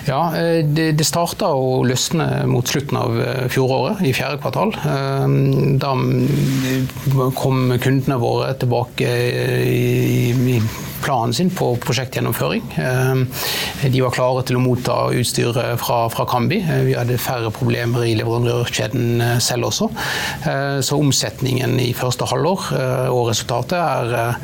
Ja, 0.08 0.22
eh, 0.38 0.60
det, 0.64 0.88
det 1.00 1.08
starta 1.08 1.50
å 1.52 1.82
løsne 1.86 2.28
mot 2.50 2.68
slutten 2.68 3.00
av 3.00 3.20
eh, 3.20 3.44
fjoråret, 3.52 4.04
i 4.06 4.14
fjerde 4.16 4.40
kvartal. 4.44 4.74
Eh, 4.80 5.28
da 5.82 5.92
kom 7.36 7.76
kundene 7.76 8.20
våre 8.22 8.54
tilbake 8.60 9.14
i, 9.68 10.32
i 10.56 10.58
planen 11.04 11.34
sin 11.34 11.50
på 11.50 11.75
prosjektgjennomføring. 11.84 12.62
Eh, 12.76 13.88
de 13.92 14.00
var 14.00 14.14
klare 14.14 14.44
til 14.49 14.58
å 14.58 14.62
motta 14.62 14.96
utstyret 15.12 15.80
fra, 15.82 15.99
fra 16.12 16.26
Kambi. 16.28 16.61
Eh, 16.62 16.82
vi 16.88 16.96
hadde 16.96 17.18
færre 17.20 17.52
problemer 17.54 18.06
i 18.08 18.14
leverandørkjeden 18.18 19.20
eh, 19.20 19.37
selv 19.44 19.68
også. 19.68 19.90
Så 20.84 20.96
omsetningen 21.00 21.76
i 21.80 21.90
første 21.96 22.26
halvår 22.28 22.66
og 23.12 23.28
resultatet 23.28 23.76
er, 23.78 24.37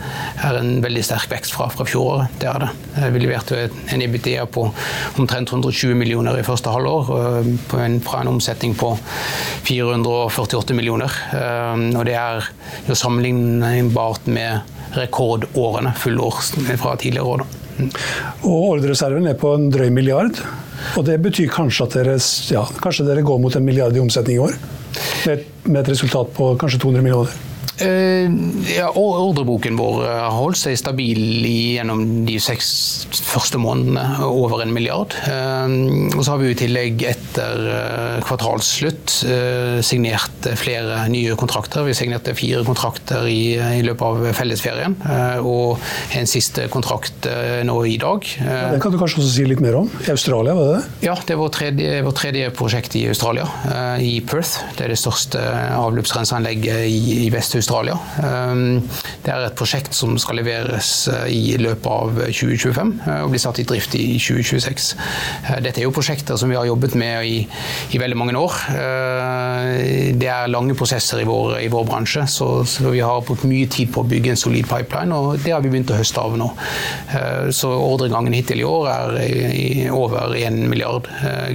er 0.47 0.59
en 0.59 0.71
veldig 0.85 1.02
sterk 1.05 1.29
vekst 1.33 1.55
fra, 1.55 1.69
fra 1.73 1.85
fjoråret. 1.88 2.33
Det 2.40 2.49
er 2.50 2.64
det. 2.64 2.71
Vi 3.14 3.23
leverte 3.23 3.61
en 3.93 4.05
EBITDA 4.05 4.47
på 4.52 4.64
omtrent 5.21 5.52
120 5.52 5.97
millioner 5.99 6.38
i 6.40 6.47
første 6.47 6.73
halvår, 6.73 7.12
fra 7.71 8.23
en 8.23 8.33
omsetning 8.33 8.75
på 8.79 8.93
448 9.69 10.76
millioner. 10.79 11.21
Og 11.93 12.02
det 12.09 12.17
er 12.19 12.50
jo 12.88 12.99
sammenlignbart 12.99 14.31
med 14.31 14.79
rekordårene, 14.97 15.92
fullår 15.99 16.40
fra 16.80 16.97
tidligere 17.00 17.26
år. 17.26 17.44
Og 18.44 18.64
Ordrereserven 18.75 19.28
er 19.30 19.38
på 19.40 19.54
en 19.56 19.70
drøy 19.73 19.88
milliard. 19.94 20.40
Og 20.99 21.04
det 21.06 21.18
betyr 21.23 21.50
kanskje 21.52 21.87
at 21.87 21.97
dere, 21.99 22.16
ja, 22.50 22.64
kanskje 22.82 23.06
dere 23.09 23.25
går 23.26 23.40
mot 23.42 23.56
en 23.56 23.64
milliard 23.64 23.97
i 23.97 24.02
omsetning 24.02 24.38
i 24.38 24.42
år? 24.47 24.56
Med, 25.28 25.47
med 25.68 25.82
et 25.82 25.92
resultat 25.92 26.32
på 26.37 26.54
kanskje 26.61 26.80
200 26.82 27.04
millioner? 27.04 27.50
Eh, 27.79 28.31
ja, 28.77 28.91
Ordreboken 28.95 29.79
vår 29.79 30.03
har 30.05 30.35
holdt 30.35 30.61
seg 30.61 30.77
stabil 30.79 31.47
gjennom 31.47 32.03
de 32.27 32.37
seks 32.43 32.71
første 33.31 33.61
månedene, 33.61 34.27
over 34.27 34.65
en 34.65 34.75
milliard. 34.75 35.15
Eh, 35.25 35.77
og 36.17 36.21
så 36.25 36.35
har 36.35 36.43
vi 36.43 36.50
i 36.53 36.59
tillegg 36.59 37.05
etter 37.09 37.65
eh, 37.71 38.19
kvartalsslutt 38.27 39.17
signert 39.87 40.49
flere 40.59 41.05
nye 41.12 41.35
kontrakter. 41.39 41.85
Vi 41.87 41.95
signerte 41.97 42.35
fire 42.37 42.62
kontrakter 42.67 43.27
i, 43.31 43.57
i 43.79 43.83
løpet 43.85 44.05
av 44.07 44.37
fellesferien, 44.37 44.95
og 45.45 45.81
en 46.17 46.29
siste 46.29 46.67
kontrakt 46.73 47.27
nå 47.67 47.77
i 47.89 47.97
dag. 48.00 48.27
Den 48.41 48.83
kan 48.83 48.95
du 48.95 48.99
kanskje 49.00 49.21
også 49.23 49.33
si 49.35 49.47
litt 49.49 49.62
mer 49.62 49.79
om? 49.81 49.89
I 50.07 50.12
Australia, 50.12 50.55
var 50.57 50.69
det 50.69 50.77
det? 50.77 51.07
Ja, 51.07 51.17
det 51.27 51.35
er 51.35 51.41
vårt 51.41 51.57
tredje, 51.59 52.00
vår 52.07 52.17
tredje 52.17 52.50
prosjekt 52.57 52.97
i 53.00 53.05
Australia, 53.11 53.47
i 54.00 54.12
Perth. 54.27 54.65
Det 54.79 54.87
er 54.87 54.95
det 54.95 55.00
største 55.00 55.43
avløpsrenseanlegget 55.77 56.87
i, 56.89 57.00
i 57.27 57.31
Vest-Australia. 57.61 57.99
Ehm, 58.25 58.81
det 59.25 59.33
er 59.33 59.45
et 59.47 59.57
prosjekt 59.59 59.95
som 59.97 60.17
skal 60.21 60.40
leveres 60.40 61.09
eh, 61.12 61.29
i 61.29 61.57
løpet 61.61 61.87
av 61.90 62.21
2025 62.25 62.93
eh, 63.07 63.21
og 63.25 63.33
bli 63.35 63.40
satt 63.43 63.61
i 63.61 63.67
drift 63.69 63.95
i 63.99 64.17
2026. 64.17 64.88
Eh, 65.45 65.61
dette 65.64 65.83
er 65.83 65.87
jo 65.87 65.95
prosjekter 65.95 66.38
som 66.40 66.50
vi 66.50 66.57
har 66.57 66.69
jobbet 66.69 66.97
med 67.00 67.26
i, 67.29 67.43
i 67.93 68.00
veldig 68.00 68.19
mange 68.19 68.37
år. 68.40 68.57
Det 70.21 70.29
er 70.31 70.50
lange 70.50 70.75
prosesser 70.79 71.21
i 71.23 71.26
vår, 71.29 71.59
i 71.64 71.71
vår 71.73 71.87
bransje, 71.88 72.25
så, 72.31 72.49
så, 72.64 72.90
vi 72.90 73.02
har 73.05 73.25
brukt 73.26 73.45
mye 73.49 73.69
tid 73.71 73.93
på 73.93 74.02
å 74.02 74.09
bygge 74.09 74.35
en 74.35 74.40
solid 74.40 74.69
pipeline, 74.71 75.14
og 75.14 75.40
det 75.45 75.52
har 75.55 75.64
vi 75.64 75.73
begynt 75.73 75.93
å 75.93 75.99
høste 75.99 76.23
av 76.23 76.37
nå. 76.40 76.49
Så 77.55 77.71
ordregangen 77.71 78.35
hittil 78.37 78.62
i 78.62 78.69
år 78.69 78.90
er 78.93 79.19
i, 79.25 79.88
over 79.93 80.37
1 80.38 80.62
milliard 80.71 81.11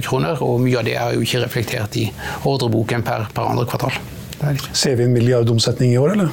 kroner, 0.06 0.42
og 0.44 0.62
mye 0.64 0.82
av 0.82 0.88
det 0.88 0.98
er 1.00 1.16
jo 1.16 1.24
ikke 1.26 1.46
reflektert 1.46 1.98
i 2.00 2.08
ordreboken 2.46 3.06
per, 3.06 3.28
per 3.34 3.50
andre 3.54 3.66
kvartal. 3.68 4.15
Ser 4.72 4.96
vi 4.96 5.04
en 5.04 5.14
milliardomsetning 5.14 5.94
i 5.94 5.98
år, 5.98 6.12
eller? 6.12 6.28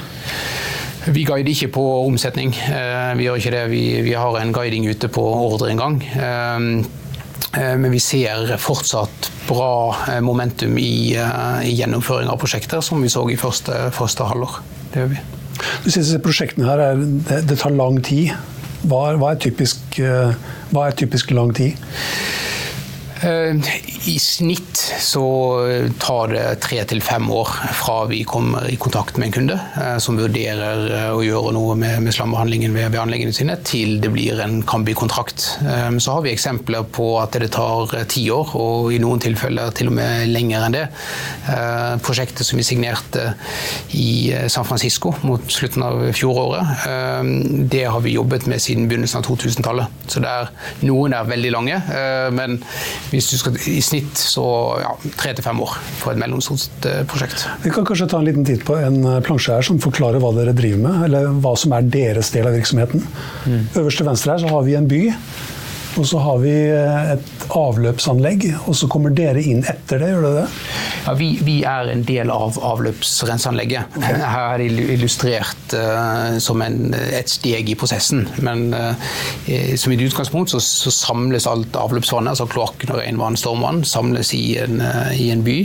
Vi 1.04 1.24
guider 1.28 1.50
ikke 1.52 1.70
på 1.74 1.84
omsetning. 2.06 2.54
Eh, 2.56 3.12
vi 3.18 3.26
gjør 3.26 3.40
ikke 3.40 3.52
det. 3.52 3.64
Vi, 3.72 3.84
vi 4.06 4.12
har 4.16 4.36
en 4.40 4.52
guiding 4.56 4.86
ute 4.88 5.08
på 5.12 5.24
ordreinngang. 5.24 6.02
en 6.02 6.84
gang. 6.84 6.86
men 7.54 7.92
vi 7.92 8.00
ser 8.02 8.56
fortsatt 8.58 9.30
bra 9.46 9.94
momentum 10.20 10.78
i, 10.78 11.14
i 11.14 11.74
gjennomføring 11.76 12.28
av 12.28 12.38
prosjekter, 12.40 12.80
som 12.82 13.02
vi 13.02 13.08
så 13.08 13.22
i 13.30 13.36
første, 13.36 13.90
første 13.94 14.26
halvår. 14.26 14.56
Det 14.90 15.00
gjør 15.02 15.12
vi. 15.12 15.20
Du 15.84 15.90
disse 15.90 16.18
prosjektene 16.18 16.66
her 16.66 16.82
er, 16.82 17.04
det, 17.28 17.42
det, 17.50 17.58
tar 17.60 17.70
lang 17.70 18.00
tid. 18.02 18.32
Hva, 18.82 19.14
hva, 19.20 19.34
er 19.34 19.42
typisk, 19.44 20.00
hva 20.72 20.88
er 20.88 20.98
typisk 20.98 21.30
lang 21.30 21.54
tid? 21.54 21.78
I 24.06 24.18
snitt 24.18 24.76
så 25.00 25.24
tar 25.98 26.28
det 26.28 26.42
tre 26.60 26.82
til 26.88 27.00
fem 27.04 27.24
år 27.32 27.48
fra 27.72 27.94
vi 28.10 28.20
kommer 28.28 28.66
i 28.68 28.76
kontakt 28.80 29.16
med 29.16 29.30
en 29.30 29.34
kunde 29.36 29.56
eh, 29.80 29.96
som 30.02 30.18
vurderer 30.20 30.82
eh, 30.92 31.12
å 31.14 31.22
gjøre 31.24 31.54
noe 31.56 31.76
med, 31.78 32.02
med 32.04 32.12
slambehandlingen 32.12 32.74
ved, 32.76 32.98
anleggene 33.00 33.32
sine, 33.32 33.56
til 33.64 33.96
det 34.04 34.10
blir 34.12 34.42
en 34.44 34.58
Kambi-kontrakt. 34.68 35.46
Eh, 35.64 35.88
så 36.04 36.18
har 36.18 36.24
vi 36.26 36.34
eksempler 36.34 36.84
på 36.92 37.06
at 37.22 37.38
det 37.40 37.52
tar 37.56 37.94
ti 38.10 38.26
år, 38.34 38.52
og 38.60 38.90
i 38.92 39.00
noen 39.00 39.22
tilfeller 39.24 39.72
til 39.76 39.88
og 39.88 39.96
med 39.96 40.28
lenger 40.28 40.66
enn 40.66 40.76
det. 40.76 40.84
Prosjektet 42.04 42.46
som 42.46 42.58
vi 42.58 42.64
signerte 42.66 43.30
i 43.96 44.32
San 44.52 44.66
Francisco 44.68 45.14
mot 45.24 45.42
slutten 45.52 45.84
av 45.86 46.00
fjoråret, 46.16 46.86
det 47.70 47.84
har 47.88 48.02
vi 48.04 48.14
jobbet 48.16 48.48
med 48.50 48.62
siden 48.62 48.88
begynnelsen 48.90 49.20
av 49.20 49.28
2000-tallet. 49.28 50.04
Så 50.10 50.22
er, 50.24 50.50
noen 50.86 51.14
er 51.16 51.28
veldig 51.28 51.52
lange, 51.54 51.78
men 52.34 52.58
hvis 53.12 53.30
du 53.32 53.36
skal 53.40 53.58
i 53.70 53.80
snitt 53.84 53.93
så 54.18 54.44
ja, 54.82 54.92
tre 55.20 55.34
til 55.36 55.44
fem 55.46 55.60
år 55.64 55.76
for 56.00 56.12
et 56.14 56.20
mellomstort 56.20 56.88
eh, 56.90 57.02
prosjekt. 57.08 57.46
Vi 57.64 57.72
kan 57.74 57.86
kanskje 57.86 58.08
ta 58.10 58.20
en 58.20 58.28
liten 58.28 58.46
titt 58.46 58.64
på 58.66 58.76
en 58.80 59.00
eh, 59.02 59.20
plansje 59.24 59.56
her 59.56 59.66
som 59.66 59.80
forklarer 59.82 60.22
hva 60.22 60.32
dere 60.36 60.54
driver 60.56 60.82
med, 60.86 61.02
eller 61.08 61.28
hva 61.44 61.54
som 61.60 61.74
er 61.76 61.90
deres 61.94 62.32
del 62.34 62.48
av 62.50 62.56
virksomheten. 62.58 63.04
Mm. 63.44 63.60
Øverst 63.80 64.02
til 64.02 64.08
venstre 64.08 64.34
her 64.34 64.44
så 64.44 64.54
har 64.54 64.64
vi 64.66 64.78
en 64.78 64.90
by. 64.90 65.02
Og 65.94 66.06
så 66.10 66.18
har 66.18 66.40
vi 66.42 66.54
eh, 66.74 67.12
et 67.14 67.46
avløpsanlegg, 67.54 68.48
og 68.66 68.74
så 68.78 68.88
kommer 68.90 69.14
dere 69.14 69.42
inn 69.42 69.62
etter 69.62 70.02
det, 70.02 70.10
gjør 70.10 70.26
dere 70.26 70.42
det? 70.42 70.48
Ja, 71.04 71.12
vi, 71.14 71.34
vi, 71.44 71.58
er 71.68 71.90
en 71.92 72.02
del 72.06 72.30
av 72.32 72.56
avløpsrenseanlegget. 72.64 73.96
Okay. 73.98 74.20
Her 74.22 74.54
er 74.54 74.62
det 74.62 74.86
illustrert 74.94 75.74
uh, 75.76 76.38
som 76.40 76.62
en, 76.64 76.94
et 76.94 77.28
steg 77.28 77.68
i 77.68 77.76
prosessen. 77.76 78.24
Men 78.44 78.70
uh, 78.72 78.96
som 79.76 79.92
i 79.92 79.98
utgangspunkt 80.00 80.54
så, 80.54 80.60
så, 80.64 80.92
samles 80.94 81.48
alt 81.50 81.76
avløpsvannet, 81.76 82.32
altså 82.32 82.48
kloakken 82.48 82.94
og 82.94 83.02
regnvann, 83.02 83.36
stormvann, 83.36 83.82
samles 83.88 84.32
i 84.36 84.56
en, 84.62 84.80
uh, 84.80 85.12
i 85.12 85.28
en 85.34 85.44
by 85.44 85.58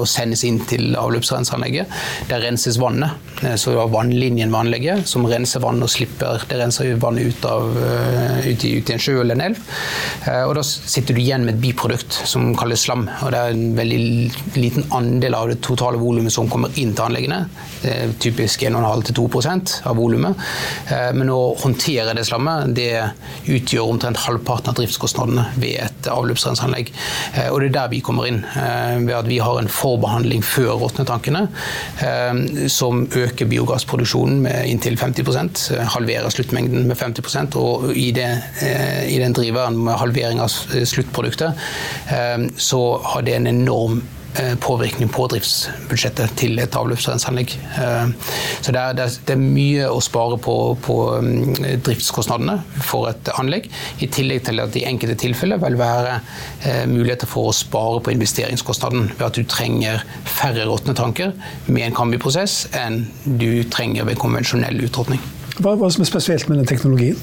og 0.00 0.06
sendes 0.10 0.42
inn 0.46 0.58
til 0.66 0.96
avløpsrenseanlegget. 0.98 1.90
Der 2.30 2.42
renses 2.42 2.78
vannet. 2.82 3.14
Så 3.58 3.72
det 3.72 3.78
var 3.78 3.90
vannlinjen 3.90 4.50
ved 4.52 4.58
anlegget 4.58 5.08
som 5.10 5.24
renser 5.26 5.62
vann 5.62 5.82
og 5.82 5.90
slipper 5.90 6.44
Det 6.46 6.58
renser 6.60 6.92
vannet 7.02 7.32
ut, 7.32 7.46
av, 7.48 7.74
ut, 7.74 8.64
i, 8.66 8.76
ut 8.78 8.90
i 8.90 8.94
en 8.94 9.02
sjø 9.02 9.16
eller 9.20 9.38
en 9.38 9.44
elv. 9.48 9.62
Og 10.46 10.54
da 10.58 10.62
sitter 10.66 11.16
du 11.16 11.22
igjen 11.22 11.46
med 11.46 11.56
et 11.56 11.62
biprodukt 11.64 12.14
som 12.30 12.52
kalles 12.58 12.84
slam. 12.86 13.08
og 13.22 13.32
Det 13.34 13.40
er 13.40 13.56
en 13.56 13.74
veldig 13.78 14.00
liten 14.58 14.71
andel 14.90 15.34
av 15.38 15.48
det 15.52 15.60
totale 15.64 16.00
volumet 16.00 16.32
som 16.32 16.50
kommer 16.50 16.72
inn 16.80 16.94
til 16.96 17.06
anleggene. 17.06 17.44
Typisk 18.22 18.62
1,5-2% 18.68 19.80
av 19.88 19.96
volumet. 19.96 20.36
Eh, 20.88 21.10
men 21.16 21.30
å 21.32 21.54
håndtere 21.58 22.14
det 22.16 22.24
slammet 22.28 22.72
det 22.76 22.90
utgjør 23.50 23.90
omtrent 23.94 24.20
halvparten 24.24 24.72
av 24.72 24.78
driftskostnadene 24.78 25.46
ved 25.60 25.78
et 25.86 26.08
avløpsrenseanlegg. 26.12 26.92
Eh, 27.34 27.48
og 27.50 27.60
det 27.62 27.70
er 27.70 27.76
der 27.78 27.92
vi 27.92 28.02
kommer 28.04 28.28
inn, 28.28 28.42
eh, 28.44 28.98
ved 29.02 29.14
at 29.16 29.30
vi 29.30 29.40
har 29.42 29.60
en 29.60 29.70
forbehandling 29.72 30.42
før 30.46 30.78
råtnetankene 30.82 31.42
som 32.70 33.02
øker 33.16 33.46
biogassproduksjonen 33.48 34.40
med 34.44 34.68
inntil 34.68 34.96
50% 34.98 35.60
halverer 35.94 36.32
sluttmengden 36.32 36.86
med 36.88 36.98
50 36.98 37.56
og 37.56 37.90
i, 37.96 38.10
det, 38.14 38.28
i 39.08 39.18
den 39.20 39.34
driveren 39.36 39.78
med 39.84 39.98
halvering 40.00 40.40
av 40.42 40.50
sluttproduktet, 40.50 41.58
så 42.56 42.82
har 43.12 43.26
det 43.26 43.36
en 43.36 43.50
enorm 43.50 44.02
påvirkning 44.62 45.10
på 45.12 45.26
driftsbudsjettet 45.32 46.36
til 46.40 46.60
et 46.62 46.76
avløpsrenseanlegg. 46.78 47.54
Eh, 47.82 48.12
så 48.64 48.74
det 48.74 48.82
er, 48.82 48.96
det 48.98 49.34
er, 49.34 49.42
mye 49.42 49.88
å 49.90 50.00
spare 50.04 50.38
på, 50.42 50.56
på 50.84 50.96
mm, 51.24 51.80
driftskostnadene 51.84 52.58
for 52.80 53.10
et 53.10 53.32
anlegg, 53.36 53.68
i 54.00 54.08
tillegg 54.12 54.44
til 54.48 54.62
at 54.62 54.76
i 54.78 54.86
enkelte 54.88 55.18
tilfeller 55.24 55.60
vil 55.62 55.78
være 55.80 56.18
eh, 56.18 56.84
muligheter 56.90 57.30
for 57.30 57.50
å 57.50 57.56
spare 57.56 58.00
på 58.04 58.14
investeringskostnaden 58.14 59.12
ved 59.16 59.26
at 59.28 59.38
du 59.38 59.44
trenger 59.48 60.06
færre 60.28 60.66
råtne 60.68 60.96
tanker 60.98 61.34
med 61.68 61.88
en 61.88 61.96
kambiprosess- 61.96 62.64
enn 62.78 63.04
du 63.24 63.64
trenger 63.72 64.08
ved 64.08 64.20
konvensjonell 64.20 64.80
utråtning. 64.86 65.20
Hva 65.58 65.76
det 65.76 65.92
som 65.96 66.06
er 66.06 66.08
spesielt 66.08 66.48
med 66.48 66.62
den 66.62 66.70
teknologien? 66.70 67.20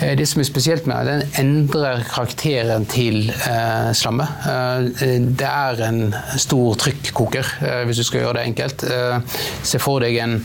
Eh, 0.00 0.16
det 0.16 0.26
som 0.26 0.40
er 0.40 0.48
spesielt 0.48 0.86
med 0.88 1.08
den 1.08 1.22
endrer 1.40 2.04
karakteren 2.08 2.86
til 2.88 3.28
eh, 3.30 3.90
slammet. 3.96 4.46
Eh, 4.48 5.18
det 5.36 5.48
er 5.48 5.82
en 5.84 6.14
stor 6.40 6.78
trykkoker, 6.80 7.54
eh, 7.66 7.82
hvis 7.88 8.00
du 8.00 8.06
skal 8.08 8.24
gjøre 8.24 8.38
det 8.38 8.46
enkelt. 8.48 8.84
Eh, 8.88 9.40
se 9.66 9.80
for 9.82 10.00
deg 10.04 10.16
en, 10.24 10.38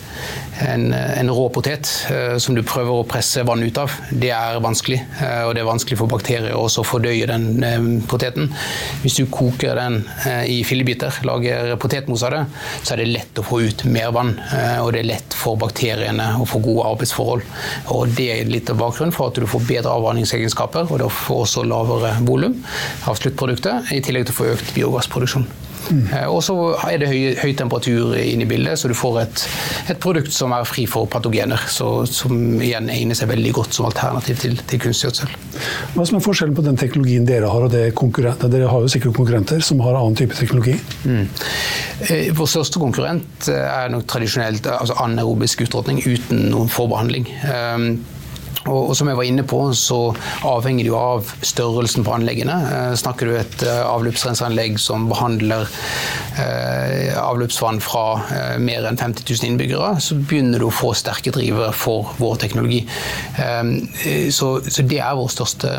en, 0.65 0.85
en 0.93 1.31
rå 1.31 1.47
potet 1.55 1.91
eh, 2.11 2.35
som 2.41 2.57
du 2.57 2.63
prøver 2.67 2.99
å 2.99 3.07
presse 3.07 3.45
vann 3.47 3.63
ut 3.63 3.79
av. 3.79 3.95
Det 4.11 4.33
er 4.35 4.59
vanskelig, 4.63 4.99
og 5.45 5.53
det 5.55 5.63
er 5.63 5.69
vanskelig 5.69 5.99
for 5.99 6.11
bakterier 6.11 6.57
også 6.57 6.83
å 6.83 6.89
fordøye 6.89 7.29
den 7.29 8.01
poteten. 8.09 8.51
Hvis 9.03 9.19
du 9.21 9.25
koker 9.31 9.77
den 9.79 10.01
i 10.49 10.61
fillebiter, 10.67 11.21
lager 11.27 11.75
potetmos 11.81 12.23
av 12.27 12.33
det, 12.33 12.41
så 12.81 12.95
er 12.95 13.01
det 13.03 13.07
lett 13.11 13.39
å 13.39 13.45
få 13.45 13.61
ut 13.65 13.85
mer 13.87 14.11
vann. 14.15 14.33
og 14.81 14.91
det 14.93 15.01
er 15.01 15.09
lett 15.09 15.35
for 15.37 15.59
bakteriene 15.59 16.27
å 16.41 16.47
få 16.49 16.61
gode 16.63 16.87
arbeidsforhold. 16.91 17.45
Og 17.95 18.15
det 18.17 18.29
er 18.33 18.51
litt 18.51 18.69
av 18.71 18.79
bakgrunnen 18.81 19.15
for 19.15 19.31
at 19.31 19.39
du 19.39 19.44
du 19.45 19.51
får 19.51 19.67
bedre 19.69 19.93
avvanningsegenskaper, 19.93 20.89
og 20.89 21.01
du 21.01 21.07
får 21.09 21.45
også 21.45 21.65
lavere 21.69 22.15
volum 22.25 22.57
av 23.05 23.21
sluttproduktet, 23.21 23.93
i 23.95 24.01
tillegg 24.03 24.27
til 24.27 24.35
å 24.35 24.39
få 24.41 24.51
økt 24.55 24.75
biogassproduksjon. 24.77 25.47
Mm. 25.91 26.07
Og 26.31 26.39
så 26.43 26.55
er 26.87 26.99
det 27.01 27.09
høy, 27.09 27.19
høy, 27.39 27.51
temperatur 27.57 28.15
inne 28.17 28.45
i 28.45 28.49
bildet, 28.49 28.79
så 28.79 28.89
du 28.89 28.95
får 28.97 29.19
et, 29.21 29.43
et 29.93 29.99
produkt 30.01 30.33
som 30.33 30.53
er 30.55 30.65
fri 30.67 30.85
for 30.89 31.09
patogener. 31.11 31.61
Så, 31.71 31.89
som 32.09 32.33
igjen 32.63 32.89
egner 32.93 33.17
seg 33.17 33.29
veldig 33.31 33.53
godt 33.55 33.77
som 33.77 33.87
alternativ 33.89 34.39
til, 34.41 34.57
til 34.69 34.81
kunstgjødsel. 34.87 35.35
Hva 35.95 36.07
som 36.07 36.19
er 36.19 36.25
forskjellen 36.25 36.57
på 36.57 36.65
den 36.65 36.79
teknologien 36.79 37.27
dere 37.27 37.51
har, 37.51 37.67
og 37.67 37.73
det 37.73 37.87
konkurrenter? 37.97 38.51
Dere 38.51 38.71
har 38.71 38.85
jo 38.85 38.91
sikkert 38.91 39.17
konkurrenter 39.17 39.63
som 39.65 39.83
har 39.85 39.99
annen 39.99 40.17
type 40.17 40.37
teknologi? 40.37 40.77
Mm. 41.05 41.27
Eh, 42.09 42.31
vår 42.35 42.51
største 42.55 42.81
konkurrent 42.81 43.49
er 43.51 43.93
nok 43.93 44.07
tradisjonelt 44.09 44.67
altså 44.73 44.97
anaerobisk 45.05 45.65
utrådning 45.67 46.01
uten 46.05 46.47
noen 46.51 46.71
forbehandling. 46.71 47.29
Og, 48.65 48.95
som 48.97 49.09
jeg 49.09 49.17
var 49.19 49.27
inne 49.27 49.45
på, 49.45 49.59
så 49.77 49.99
avhenger 50.47 50.85
det 50.85 50.89
jo 50.89 50.97
av 50.97 51.27
størrelsen 51.45 52.05
på 52.05 52.13
anleggene. 52.15 52.55
Eh, 52.65 52.93
snakker 52.97 53.29
du 53.29 53.35
et 53.37 53.65
eh, 53.65 53.81
avløpsrenseanlegg 53.85 54.79
som 54.81 55.05
behandler 55.11 55.67
eh, 56.41 57.13
avløpsvann 57.21 57.81
fra 57.83 58.05
eh, 58.33 58.55
mer 58.61 58.87
enn 58.89 58.97
50 58.97 59.27
000 59.29 59.51
innbyggere, 59.51 59.91
så 60.01 60.17
begynner 60.17 60.61
du 60.61 60.67
å 60.69 60.73
få 60.73 60.95
sterke 60.97 61.33
drivere 61.35 61.69
for 61.77 62.15
vår 62.17 62.39
teknologi. 62.41 62.81
Eh, 63.41 64.29
så, 64.33 64.55
så, 64.65 64.85
det 64.85 65.01
er 65.03 65.17
vår 65.19 65.29
største, 65.35 65.73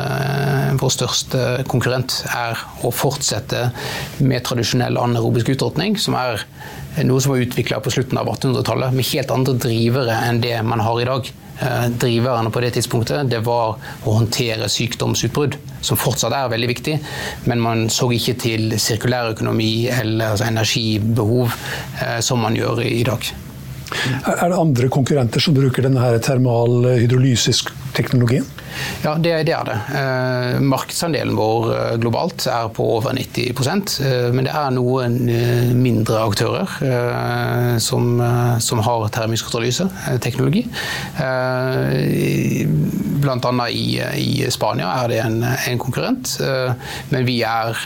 vår 0.79 0.93
største, 0.95 1.43
konkurrent, 1.67 2.21
er 2.31 2.59
å 2.87 2.93
fortsette 2.93 3.67
med 4.23 4.45
tradisjonell 4.47 4.99
anaerobisk 5.01 5.51
utråtning, 5.57 5.99
som 5.99 6.15
er 6.19 6.45
noe 7.05 7.21
som 7.21 7.33
var 7.33 7.43
utvikla 7.43 7.81
på 7.83 7.91
slutten 7.93 8.17
av 8.17 8.31
1800-tallet, 8.31 8.95
med 8.95 9.11
helt 9.11 9.33
andre 9.33 9.57
drivere 9.67 10.21
enn 10.29 10.41
det 10.41 10.55
man 10.65 10.81
har 10.81 11.03
i 11.03 11.09
dag. 11.09 11.29
Eh, 11.59 11.87
driverne 11.89 12.51
på 12.51 12.61
det 12.61 12.75
tidspunktet, 12.75 13.29
det 13.29 13.39
var 13.45 13.79
å 14.05 14.13
håndtere 14.13 14.69
sykdomsutbrudd, 14.69 15.57
som 15.81 15.97
fortsatt 15.97 16.35
er 16.37 16.51
veldig 16.53 16.69
viktig. 16.69 16.97
Men 17.49 17.63
man 17.63 17.87
så 17.89 18.11
ikke 18.13 18.35
til 18.43 18.75
sirkulærøkonomi 18.77 19.87
eller 19.89 20.35
altså 20.35 20.45
energibehov 20.51 21.49
eh, 22.03 22.19
som 22.21 22.45
man 22.45 22.57
gjør 22.57 22.83
i 22.85 23.01
dag. 23.07 23.31
Er 24.27 24.51
det 24.51 24.59
andre 24.59 24.89
konkurrenter 24.91 25.41
som 25.41 25.55
bruker 25.55 25.87
denne 25.87 26.11
termal 26.21 26.91
hydrolysisk 26.99 27.71
teknologien? 27.97 28.45
Ja, 29.03 29.15
det, 29.17 29.33
det 29.47 29.53
er 29.55 29.65
det. 29.67 29.77
Eh, 29.97 30.59
markedsandelen 30.61 31.37
vår 31.37 31.69
eh, 31.73 31.93
globalt 32.01 32.45
er 32.51 32.69
på 32.73 32.85
over 32.97 33.15
90 33.17 33.47
eh, 34.05 34.29
Men 34.35 34.47
det 34.47 34.53
er 34.53 34.73
noen 34.75 35.17
eh, 35.31 35.71
mindre 35.77 36.21
aktører 36.27 36.77
eh, 36.85 37.73
som, 37.83 38.09
eh, 38.21 38.57
som, 38.63 38.81
har 38.87 39.07
termisk 39.13 39.49
hydrolyse-teknologi. 39.49 40.63
Blant 43.23 43.47
annet 43.49 43.73
i, 43.73 43.87
i, 44.21 44.29
Spania 44.53 44.91
er 45.01 45.11
det 45.11 45.19
en, 45.23 45.41
en 45.43 45.81
konkurrent. 45.81 46.37
men 47.09 47.25
vi 47.27 47.39
er 47.43 47.77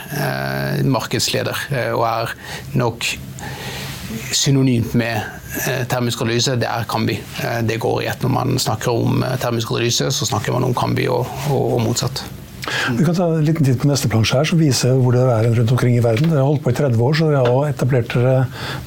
markedsleder 0.84 1.64
og 1.96 2.04
er 2.06 2.34
nok 2.78 3.08
synonymt 4.32 4.94
med 4.98 5.16
eh, 5.66 5.82
termisk 5.88 6.22
analyse, 6.24 6.56
det 6.60 6.68
er 6.68 6.86
Kambi. 6.88 7.18
Eh, 7.42 7.58
det 7.66 7.80
går 7.82 8.02
i 8.02 8.10
ett. 8.12 8.22
Når 8.22 8.32
man 8.32 8.60
snakker 8.62 8.92
om 8.92 9.24
eh, 9.24 9.34
termisk 9.42 9.72
analyse, 9.74 10.10
så 10.12 10.28
snakker 10.28 10.54
man 10.56 10.68
om 10.68 10.76
Kambi 10.76 11.08
og, 11.10 11.26
og, 11.50 11.74
og 11.76 11.82
motsatt. 11.86 12.24
Vi 12.98 13.04
kan 13.04 13.16
ta 13.16 13.26
en 13.26 13.44
liten 13.44 13.66
titt 13.66 13.80
på 13.82 13.88
neste 13.90 14.08
plansje 14.10 14.38
her, 14.38 14.48
som 14.48 14.60
viser 14.60 14.94
hvor 15.02 15.16
det 15.16 15.22
er 15.26 15.50
rundt 15.50 15.74
omkring 15.74 15.96
i 15.98 16.04
verden. 16.04 16.30
Dere 16.30 16.44
har 16.44 16.50
holdt 16.52 16.62
på 16.64 16.72
i 16.72 16.78
30 16.78 17.04
år, 17.08 17.18
så 17.18 17.30
dere 17.32 17.44
har 17.48 17.72
etablert 17.72 18.14
dere 18.14 18.34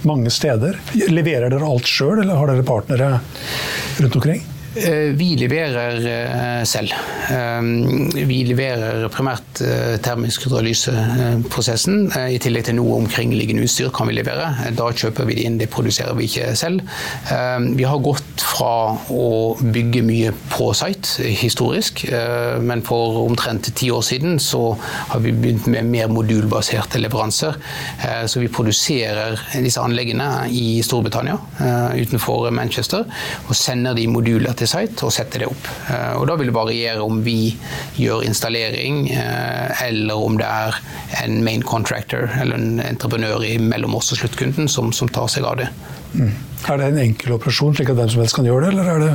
mange 0.08 0.32
steder. 0.34 0.80
Leverer 1.12 1.52
dere 1.52 1.70
alt 1.70 1.90
sjøl, 1.90 2.22
eller 2.24 2.40
har 2.40 2.52
dere 2.52 2.68
partnere 2.68 3.14
rundt 4.00 4.20
omkring? 4.22 4.46
Eh, 4.76 5.16
vi 5.16 5.36
leverer 5.36 6.08
eh, 6.08 6.64
selv. 6.64 6.92
Eh, 7.32 7.62
vi 8.28 8.42
leverer 8.44 9.08
primært 9.14 9.62
termisk 10.04 10.48
hydrolyseprosessen. 10.50 12.10
I 12.34 12.40
tillegg 12.44 12.68
til 12.68 12.76
noe 12.80 12.98
omkringliggende 13.00 13.64
utstyr 13.64 13.92
kan 13.96 14.10
vi 14.10 14.18
levere. 14.18 14.50
Da 14.76 14.90
kjøper 14.92 15.28
vi 15.30 15.38
det 15.38 15.46
inn, 15.48 15.60
det 15.62 15.70
produserer 15.72 16.18
vi 16.18 16.28
ikke 16.28 16.52
selv. 16.60 16.84
Vi 17.78 17.86
har 17.88 18.02
gått 18.04 18.44
fra 18.44 18.98
å 19.14 19.30
bygge 19.62 20.04
mye 20.06 20.34
på 20.52 20.68
site 20.76 21.24
historisk, 21.40 22.04
men 22.66 22.84
for 22.86 23.22
omtrent 23.24 23.70
ti 23.78 23.88
år 23.96 24.04
siden 24.06 24.40
så 24.44 24.76
har 25.14 25.24
vi 25.24 25.32
begynt 25.32 25.70
med 25.72 25.88
mer 25.94 26.12
modulbaserte 26.12 27.00
leveranser. 27.00 27.56
Så 28.28 28.44
vi 28.44 28.52
produserer 28.52 29.40
disse 29.64 29.84
anleggene 29.84 30.50
i 30.52 30.82
Storbritannia, 30.86 31.40
utenfor 31.96 32.50
Manchester, 32.56 33.08
og 33.48 33.56
sender 33.56 33.96
de 33.96 34.10
moduler 34.12 34.58
til 34.58 34.65
til 34.66 34.74
site 34.74 35.06
og 35.06 35.14
setter 35.14 35.44
det 35.44 35.50
opp. 35.50 35.70
Eh, 35.90 36.14
og 36.20 36.28
Da 36.28 36.38
vil 36.40 36.52
det 36.52 36.58
variere 36.58 37.06
om 37.06 37.22
vi 37.26 37.56
gjør 38.00 38.26
installering, 38.26 39.06
eh, 39.12 39.86
eller 39.88 40.26
om 40.28 40.38
det 40.38 40.50
er 40.50 40.80
en 41.24 41.44
main 41.44 41.64
contractor 41.64 42.30
eller 42.42 42.56
en 42.58 42.82
entreprenør 42.84 43.46
mellom 43.62 43.96
oss 43.96 44.12
og 44.12 44.24
sluttkunden 44.24 44.68
som, 44.68 44.92
som 44.92 45.10
tar 45.10 45.30
seg 45.32 45.46
av 45.46 45.62
det. 45.62 45.70
Mm. 46.16 46.34
Er 46.66 46.80
det 46.82 46.88
en 46.90 46.98
enkel 47.02 47.36
operasjon, 47.36 47.76
slik 47.78 47.92
at 47.92 47.98
hvem 48.00 48.10
som 48.10 48.22
helst 48.24 48.36
kan 48.38 48.48
gjøre 48.48 48.66
det, 48.66 48.72
eller 48.74 48.88
er 48.90 49.04
det 49.04 49.12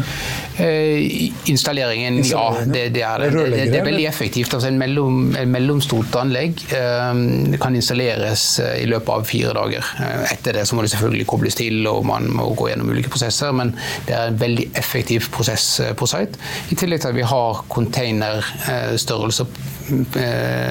eh, 0.63 1.31
Installeringen, 1.51 2.21
ja. 2.27 2.45
Det, 2.65 2.85
det, 2.95 3.03
er 3.03 3.25
det. 3.25 3.31
Det, 3.35 3.65
det, 3.73 3.79
er 3.81 3.87
veldig 3.87 4.07
effektivt. 4.07 4.55
Altså, 4.55 4.69
en, 4.71 4.79
mellom, 4.79 5.35
en 5.39 5.51
mellomstort 5.51 6.15
anlegg 6.21 6.63
eh, 6.77 7.23
kan 7.63 7.77
installeres 7.77 8.45
eh, 8.63 8.77
i 8.85 8.87
løpet 8.91 9.13
av 9.15 9.27
fire 9.29 9.55
dager. 9.57 9.91
Eh, 10.05 10.25
etter 10.35 10.61
det 10.61 10.67
så 10.69 10.79
må 10.79 10.87
det 10.87 10.93
selvfølgelig 10.95 11.27
kobles 11.31 11.59
til, 11.59 11.81
og 11.91 12.05
man 12.09 12.31
må 12.37 12.51
gå 12.59 12.71
gjennom 12.71 12.93
ulike 12.93 13.13
prosesser, 13.13 13.55
men 13.57 13.75
det 14.07 14.15
er 14.17 14.31
en 14.31 14.41
veldig 14.41 14.71
effektiv 14.79 15.31
prosess 15.35 15.73
eh, 15.83 15.95
på 15.99 16.09
site. 16.11 16.39
I 16.71 16.79
tillegg 16.79 17.03
til 17.03 17.13
at 17.13 17.19
vi 17.19 17.27
har 17.27 17.65
containerstørrelse 17.73 19.49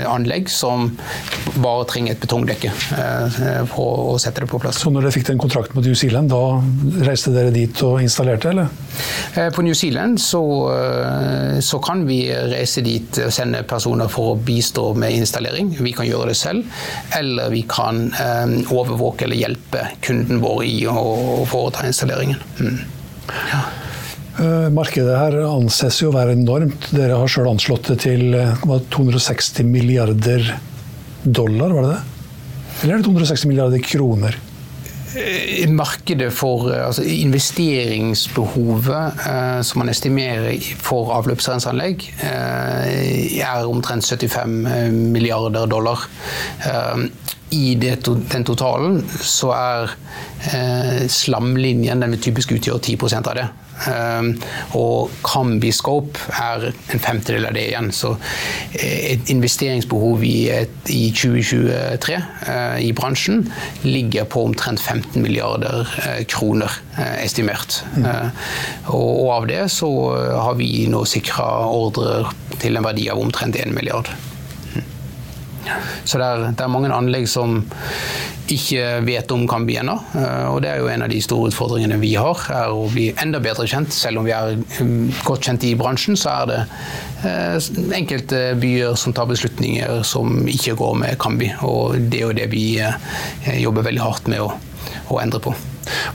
anlegg 0.07 0.47
som 0.47 0.85
bare 1.59 1.83
trenger 1.89 2.13
et 2.13 2.21
betongdekke 2.23 2.69
for 3.67 4.13
å 4.13 4.17
sette 4.21 4.45
det 4.45 4.47
på 4.47 4.61
plass. 4.63 4.79
Så 4.79 4.93
når 4.93 5.03
dere 5.09 5.15
fikk 5.17 5.27
den 5.27 5.41
kontrakten 5.41 5.75
på 5.75 5.83
New 5.83 5.97
Zealand, 5.97 6.31
da 6.31 6.58
Reiste 7.05 7.31
dere 7.33 7.51
dit 7.53 7.81
og 7.85 8.01
installerte, 8.03 8.51
eller? 8.51 8.69
Eh, 9.35 9.49
på 9.53 9.63
New 9.65 9.75
Zealand 9.77 10.19
så, 10.21 10.41
eh, 10.73 11.59
så, 11.59 11.79
kan 11.83 12.05
vi 12.07 12.21
reise 12.51 12.83
dit 12.85 13.19
og 13.23 13.33
sende 13.33 13.63
personer 13.67 14.09
for 14.11 14.33
å 14.33 14.39
bistå 14.39 14.93
med 14.99 15.15
installering. 15.17 15.71
Vi 15.79 15.93
kan 15.95 16.07
gjøre 16.07 16.31
det 16.31 16.37
selv. 16.39 16.65
Eller 17.17 17.49
vi 17.53 17.63
kan 17.69 18.07
um, 18.11 18.55
overvåke 18.75 19.25
eller 19.25 19.39
hjelpe 19.39 19.85
kunden 20.05 20.41
vår 20.43 20.63
i 20.67 20.77
å 20.89 21.45
foreta 21.49 21.85
installeringen. 21.87 22.41
Mm. 22.59 22.79
Ja. 23.51 23.61
Markedet 24.71 25.17
her 25.19 25.35
anses 25.43 25.97
jo 25.99 26.13
å 26.13 26.15
være 26.15 26.37
enormt. 26.37 26.93
Dere 26.95 27.17
har 27.19 27.31
sjøl 27.31 27.49
anslått 27.51 27.89
det 27.91 27.97
til 28.05 28.37
260 28.63 29.67
milliarder 29.67 30.45
dollar, 31.23 31.73
var 31.75 31.83
det 31.83 31.89
det? 31.97 32.03
Eller 32.79 32.93
er 32.93 33.01
det 33.01 33.09
260 33.09 33.51
milliarder 33.51 33.83
kroner? 33.83 34.37
Eh, 35.15 35.69
markedet 35.69 36.33
for 36.33 36.69
eh, 36.69 36.85
altså 36.85 37.03
investeringsbehovet 37.03 39.11
eh, 39.25 39.61
som 39.65 39.79
man 39.81 39.89
estimerer 39.89 40.61
for 40.77 41.09
avløpsrenseanlegg, 41.17 42.05
eh, 42.21 43.41
er 43.41 43.65
omtrent 43.65 44.05
75 44.05 44.67
eh, 44.69 44.91
milliarder 44.93 45.65
dollar. 45.65 46.05
Eh, 46.65 46.97
I 47.55 47.75
det, 47.81 47.95
den 48.05 48.45
totalen 48.45 48.99
så 49.25 49.53
er 49.55 49.95
slamlinjen 51.09 51.99
den 51.99 52.13
vil 52.13 52.21
typisk 52.29 52.53
utgjøre 52.55 52.79
10% 52.93 53.27
av 53.31 53.35
det. 53.35 53.47
Ehm, 53.87 54.33
og 54.77 55.11
Cambiscope 55.23 56.19
er 56.35 56.69
en 56.69 57.01
femtedel 57.01 57.47
av 57.47 57.55
det 57.55 57.65
igjen. 57.69 57.91
Så 57.95 58.13
eh, 58.73 59.13
et 59.13 59.31
investeringsbehov 59.33 60.23
i, 60.27 60.49
et, 60.53 60.91
i 60.91 61.09
2023 61.15 62.17
eh, 62.17 62.79
i 62.89 62.91
bransjen 62.95 63.45
ligger 63.87 64.27
på 64.29 64.43
omtrent 64.49 64.81
15 64.81 65.21
milliarder 65.23 65.87
eh, 66.05 66.23
kroner 66.29 66.79
estimert. 67.23 67.79
Mm. 67.95 68.07
Og 68.91 69.29
av 69.31 69.45
det 69.47 69.61
så 69.71 69.89
har 70.35 70.57
vi 70.59 70.87
nå 70.91 71.05
sikra 71.07 71.45
ordrer 71.71 72.27
til 72.59 72.75
en 72.75 72.83
verdi 72.83 73.07
av 73.11 73.21
omtrent 73.21 73.55
1 73.55 73.71
milliard. 73.71 74.11
Så 76.03 76.19
det 76.19 76.27
er, 76.27 76.49
det 76.51 76.65
er, 76.65 76.71
mange 76.71 76.91
anlegg 76.93 77.27
som 77.29 77.61
ikke 78.53 78.83
vet 79.05 79.31
om 79.33 79.45
Kambi 79.49 79.75
ennå. 79.79 79.95
Eh, 80.17 80.45
og 80.49 80.61
det 80.63 80.71
er 80.71 80.81
jo 80.81 80.89
en 80.91 81.03
av 81.05 81.11
de 81.11 81.19
store 81.23 81.49
utfordringene 81.51 81.99
vi 82.01 82.13
har, 82.17 82.41
er 82.55 82.73
å 82.73 82.87
bli 82.91 83.09
enda 83.21 83.41
bedre 83.43 83.67
kjent. 83.69 83.93
Selv 83.93 84.21
om 84.21 84.27
vi 84.27 84.33
er 84.35 84.55
um, 84.81 85.09
godt 85.25 85.45
kjent 85.47 85.65
i 85.67 85.75
bransjen, 85.79 86.17
så 86.19 86.33
er 86.33 86.49
det 86.49 86.59
eh, 87.29 87.57
enkelte 87.99 88.41
byer 88.59 88.97
som 88.99 89.15
tar 89.15 89.29
beslutninger 89.29 90.01
som 90.07 90.47
ikke 90.49 90.77
går 90.79 90.97
med 91.03 91.19
Kambi. 91.21 91.51
Og 91.67 91.99
det 92.09 92.21
er 92.21 92.25
jo 92.27 92.37
det 92.41 92.49
vi 92.53 92.65
eh, 92.81 93.59
jobber 93.61 93.87
veldig 93.89 94.05
hardt 94.05 94.31
med 94.31 94.45
å, 94.45 94.51
å 95.13 95.21
endre 95.21 95.43
på. 95.43 95.55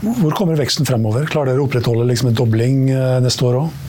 Hvor 0.03 0.35
kommer 0.37 0.59
veksten 0.59 0.87
fremover? 0.87 1.27
Klarer 1.27 1.53
dere 1.53 1.63
å 1.63 1.67
opprettholde 1.67 2.07
liksom 2.07 2.31
en 2.31 2.37
dobling 2.37 2.85
neste 3.23 3.47
år 3.47 3.65
òg? 3.65 3.81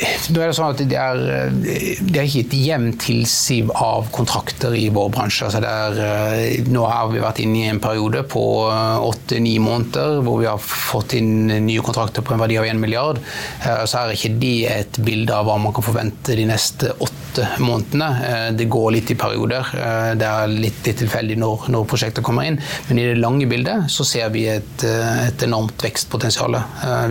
Nå 0.00 0.40
er 0.40 0.50
Det 0.50 0.56
sånn 0.56 0.72
at 0.72 0.80
det 0.88 0.98
er, 0.98 1.18
det 1.52 2.20
er 2.20 2.26
ikke 2.26 2.44
et 2.46 2.54
jevnt 2.56 3.00
tilsiv 3.04 3.70
av 3.76 4.08
kontrakter 4.14 4.74
i 4.78 4.86
vår 4.94 5.10
bransje. 5.12 5.48
Altså 5.48 5.60
er, 5.60 5.98
eh, 6.06 6.68
nå 6.70 6.84
har 6.88 7.10
vi 7.12 7.22
vært 7.22 7.42
inne 7.44 7.64
i 7.64 7.70
en 7.70 7.82
periode 7.82 8.22
på 8.30 8.44
eh, 8.70 9.08
åtte-ni 9.10 9.58
måneder 9.62 10.20
hvor 10.24 10.40
vi 10.40 10.48
har 10.48 10.60
fått 10.62 11.16
inn 11.18 11.50
nye 11.66 11.84
kontrakter 11.84 12.24
på 12.24 12.34
en 12.34 12.42
verdi 12.42 12.58
av 12.60 12.68
1 12.70 12.80
milliard. 12.80 13.20
Eh, 13.66 13.84
så 13.84 14.04
er 14.04 14.14
ikke 14.16 14.32
det 14.40 14.56
et 14.72 15.00
bilde 15.04 15.36
av 15.36 15.48
hva 15.48 15.58
man 15.60 15.74
kan 15.76 15.84
forvente 15.84 16.38
de 16.38 16.48
neste 16.48 16.94
åtte 16.96 17.18
månedene. 17.62 18.54
Det 18.58 18.66
går 18.72 18.88
litt 18.96 19.12
i 19.12 19.18
perioder. 19.18 19.68
Det 20.18 20.26
er 20.26 20.50
litt, 20.50 20.80
litt 20.86 20.98
tilfeldig 20.98 21.36
når, 21.38 21.68
når 21.70 21.86
prosjektet 21.90 22.26
kommer 22.26 22.48
inn. 22.48 22.58
Men 22.88 22.98
i 22.98 23.06
det 23.06 23.20
lange 23.20 23.46
bildet 23.50 23.86
så 23.92 24.06
ser 24.06 24.32
vi 24.34 24.48
et, 24.50 24.82
et 24.82 25.44
enormt 25.46 25.84
vekstpotensial. 25.84 26.58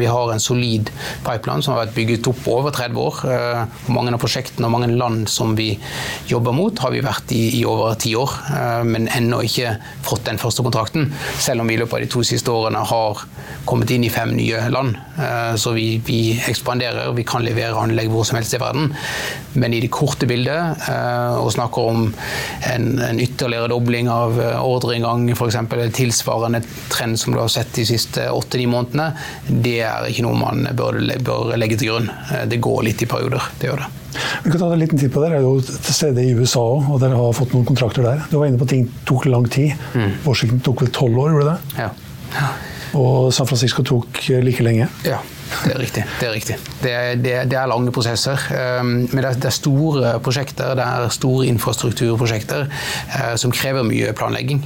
Vi 0.01 0.09
har 0.11 0.33
en 0.33 0.43
solid 0.43 0.91
pipeline 1.23 1.63
som 1.63 1.75
har 1.75 1.85
vært 1.85 1.95
bygget 1.95 2.27
opp 2.33 2.49
over 2.51 2.75
30 2.79 3.03
år. 3.03 3.21
Og 3.27 3.93
mange 3.95 4.15
av 4.15 4.21
prosjektene 4.21 4.69
og 4.69 4.75
mange 4.77 4.91
land 4.93 5.27
som 5.31 5.55
vi 5.59 5.73
jobber 6.29 6.55
mot, 6.55 6.79
har 6.79 6.95
vi 6.95 7.03
vært 7.05 7.35
i 7.35 7.49
i 7.59 7.65
over 7.67 7.95
ti 7.99 8.13
år, 8.17 8.31
men 8.87 9.07
ennå 9.15 9.41
ikke 9.45 9.75
fått 10.05 10.25
den 10.27 10.39
første 10.41 10.63
kontrakten. 10.65 11.09
Selv 11.39 11.63
om 11.63 11.69
vi 11.69 11.77
i 11.77 11.81
løpet 11.81 11.97
av 11.97 12.03
de 12.03 12.11
to 12.11 12.23
siste 12.27 12.51
årene 12.53 12.81
har 12.89 13.23
kommet 13.69 13.91
inn 13.93 14.05
i 14.05 14.11
fem 14.13 14.31
nye 14.37 14.61
land. 14.73 14.97
Så 15.59 15.73
vi, 15.75 15.99
vi 16.05 16.19
ekspanderer, 16.49 17.11
vi 17.17 17.25
kan 17.27 17.43
levere 17.45 17.77
anlegg 17.79 18.09
hvor 18.11 18.25
som 18.27 18.39
helst 18.39 18.55
i 18.55 18.61
verden. 18.61 18.91
Men 19.59 19.73
i 19.73 19.81
det 19.83 19.91
korte 19.93 20.27
bildet, 20.29 20.85
og 21.39 21.51
snakker 21.53 21.89
om 21.91 22.07
en, 22.69 22.87
en 23.03 23.21
ytterligere 23.21 23.69
dobling 23.71 24.09
av 24.11 24.37
ordreinngang, 24.61 25.27
f.eks. 25.35 25.59
tilsvarende 25.97 26.61
trend 26.93 27.19
som 27.19 27.35
du 27.35 27.41
har 27.41 27.51
sett 27.51 27.73
de 27.77 27.85
siste 27.89 28.29
åtte-ni 28.31 28.67
månedene, 28.69 29.11
det 29.49 29.79
er 29.87 30.09
ikke 30.09 30.25
noe 30.27 30.39
man 30.39 30.65
bør, 30.77 31.01
bør, 31.25 31.55
legge 31.59 31.79
til 31.79 31.93
grunn. 31.93 32.11
Det 32.49 32.61
går 32.63 32.68
litt 32.85 33.01
i 33.03 33.07
perioder. 33.09 33.49
Det 33.59 33.69
gjør 33.69 33.83
det. 33.83 33.89
Vi 34.43 34.51
kan 34.51 34.61
ta 34.61 34.69
en 34.73 34.81
liten 34.81 34.99
tid 34.99 35.11
på 35.13 35.21
Dere 35.23 35.39
er 35.39 35.45
jo 35.45 35.55
til 35.61 35.95
stede 35.95 36.23
i 36.25 36.33
USA 36.37 36.61
òg, 36.65 36.89
og 36.93 37.01
dere 37.03 37.17
har 37.19 37.35
fått 37.37 37.53
noen 37.55 37.67
kontrakter 37.67 38.05
der. 38.05 38.23
Du 38.31 38.37
var 38.39 38.49
inne 38.49 38.59
på 38.59 38.67
at 38.67 38.73
ting 38.73 38.87
tok 39.09 39.27
lang 39.29 39.45
tid. 39.51 39.75
Mm. 39.93 40.15
Washington 40.25 40.63
tok 40.65 40.85
vel 40.85 40.93
tolv 40.95 41.21
år, 41.23 41.35
gjorde 41.35 41.53
det? 41.53 41.81
Ja. 41.83 41.89
ja. 42.37 42.49
Og 42.99 43.29
San 43.35 43.49
Francisco 43.49 43.85
tok 43.85 44.23
like 44.45 44.65
lenge? 44.65 44.89
Ja. 45.07 45.21
Det 45.49 45.73
er 45.73 45.79
riktig. 45.81 46.03
Det 46.19 46.27
er, 46.27 46.33
riktig. 46.33 46.55
Det 46.83 46.91
er, 46.93 47.15
det 47.19 47.33
det 47.49 47.57
er 47.57 47.69
lange 47.69 47.91
prosesser. 47.93 48.39
Um, 48.79 49.07
men 49.11 49.25
det 49.25 49.47
er, 49.47 49.53
store 49.53 50.13
prosjekter, 50.23 50.75
det 50.77 50.85
er 50.85 51.09
store 51.13 51.47
infrastrukturprosjekter 51.49 52.67
uh, 52.69 53.35
som 53.39 53.53
krever 53.53 53.87
mye 53.87 54.13
planlegging. 54.17 54.61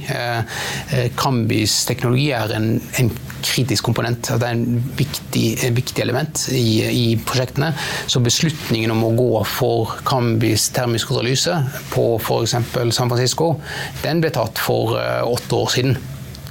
Cambis 1.18 1.74
uh, 1.74 1.82
uh, 1.82 1.88
teknologi 1.88 2.28
er 2.36 2.54
en, 2.56 2.68
en 3.00 3.12
kritisk 3.44 3.88
komponent. 3.88 4.28
Det 4.28 4.48
er 4.48 4.56
en 4.56 4.80
viktig, 4.98 5.44
en 5.68 5.76
viktig 5.76 6.04
element 6.04 6.46
i, 6.52 6.66
i, 6.88 7.06
prosjektene. 7.26 7.72
Så 8.06 8.22
beslutningen 8.24 8.94
om 8.94 9.04
å 9.08 9.14
gå 9.16 9.30
for 9.48 9.98
Cambys 10.08 10.70
termisk 10.76 11.12
kontrollyse 11.12 11.58
på 11.92 12.08
f.eks. 12.20 12.58
San 12.94 13.10
Francisco, 13.12 13.54
den 14.04 14.24
ble 14.24 14.32
tatt 14.34 14.60
for 14.60 14.96
åtte 14.96 15.60
år 15.60 15.72
siden. 15.76 15.96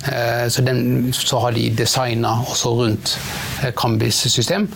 Eh, 0.05 0.47
så, 0.49 0.61
den, 0.61 1.13
så, 1.13 1.39
har 1.39 1.51
de 1.55 1.69
designa 1.77 2.35
også 2.43 2.73
rundt 2.81 3.15
eh, 3.63 4.09
system. 4.11 4.67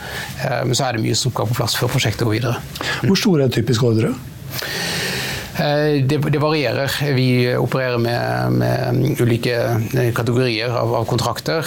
Eh, 0.43 0.63
men 0.65 0.75
så 0.75 0.87
er 0.87 0.95
det 0.95 1.03
mye 1.03 1.17
som 1.17 1.33
skal 1.33 1.49
på 1.49 1.59
plass 1.59 1.75
før 1.75 1.91
prosjektet 1.91 2.27
går 2.27 2.37
videre. 2.37 2.55
Hvor 3.03 3.19
stor 3.19 3.41
er 3.41 3.49
en 3.49 3.57
typisk 3.57 3.83
ordre? 3.83 4.15
Det, 5.57 6.19
det, 6.21 6.37
varierer. 6.37 6.93
Vi 7.17 7.55
opererer 7.57 7.97
med, 7.97 8.59
med 8.61 9.21
ulike 9.23 9.55
kategorier 10.13 10.69
av, 10.69 10.91
av, 10.99 11.07
kontrakter. 11.09 11.65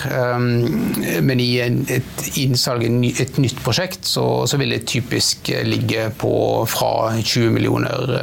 Men 1.27 1.43
i 1.43 1.49
et 1.59 2.29
innsalg, 2.39 2.87
et 2.87 3.41
nytt 3.43 3.59
prosjekt, 3.67 4.07
så, 4.07 4.47
så 4.47 4.61
vil 4.63 4.77
det 4.77 4.85
typisk 4.87 5.51
ligge 5.67 6.07
på 6.23 6.33
fra 6.71 7.19
20 7.19 7.51
millioner 7.57 8.15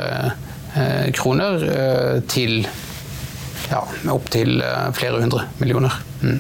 kroner 1.20 1.68
til 2.32 2.62
ja, 3.72 3.82
opptil 4.12 4.62
eh, 4.62 4.92
flere 4.98 5.22
hundre 5.22 5.48
millioner. 5.58 5.94
Mm. 6.22 6.38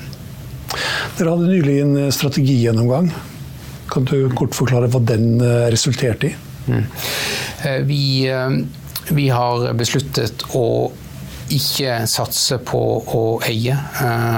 Dere 1.18 1.34
hadde 1.34 1.50
nylig 1.50 1.80
en 1.84 1.98
eh, 2.04 2.14
strategigjennomgang. 2.14 3.12
Kan 3.92 4.08
du 4.08 4.30
kort 4.36 4.56
forklare 4.56 4.90
hva 4.92 5.02
den 5.14 5.38
eh, 5.42 5.68
resulterte 5.74 6.32
i? 6.32 6.36
Mm. 6.68 6.88
Vi, 7.88 8.28
vi, 9.16 9.26
har 9.32 9.70
besluttet 9.80 10.44
å 10.56 10.92
ikke 11.56 12.02
satse 12.12 12.58
på 12.60 12.82
å 13.16 13.22
eie 13.48 13.78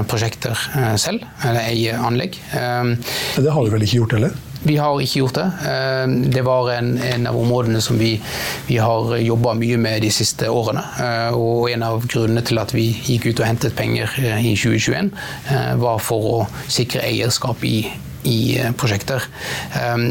prosjekter 0.08 0.54
selv, 1.02 1.26
eller 1.42 1.66
eie 1.72 1.96
anlegg. 1.98 2.38
det 2.54 3.56
har 3.56 3.66
du 3.66 3.74
vel 3.74 3.88
ikke 3.88 4.04
gjort 4.04 4.14
heller? 4.20 4.38
Vi 4.64 4.76
har 4.78 5.00
ikke 5.00 5.22
gjort 5.22 5.38
det. 5.38 5.46
Eh, 5.70 6.08
det 6.36 6.42
var 6.44 6.72
en, 6.74 6.98
en 6.98 7.28
av 7.30 7.38
områdene 7.40 7.82
som 7.82 8.00
vi, 8.00 8.18
vi 8.68 8.78
har 8.78 9.16
jobba 9.24 9.54
mye 9.56 9.78
med 9.80 10.04
de 10.04 10.12
siste 10.12 10.50
årene. 10.52 10.84
Eh, 11.00 11.38
og 11.38 11.70
en 11.72 11.86
av 11.88 12.04
grunnene 12.08 12.44
til 12.46 12.60
at 12.60 12.74
vi 12.76 12.90
gikk 12.92 13.30
ut 13.30 13.40
og 13.40 13.48
hentet 13.48 13.78
penger 13.78 14.12
eh, 14.20 14.44
i 14.52 14.54
2021, 14.60 15.14
var 15.80 16.04
for 16.04 16.30
å 16.34 16.38
sikre 16.68 17.06
eierskap 17.08 17.64
i, 17.68 17.78
i 18.28 18.40
prosjekter. 18.78 19.24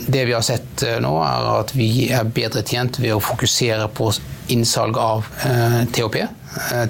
Det 0.07 0.25
vi 0.27 0.35
har 0.35 0.45
sett 0.47 0.85
nå, 1.03 1.13
er 1.25 1.49
at 1.59 1.75
vi 1.77 2.09
er 2.15 2.33
bedre 2.35 2.65
tjent 2.67 3.01
ved 3.03 3.15
å 3.17 3.23
fokusere 3.23 3.89
på 3.95 4.11
innsalg 4.55 4.99
av 4.99 5.29
THP, 5.93 6.23
Eh, 6.25 6.38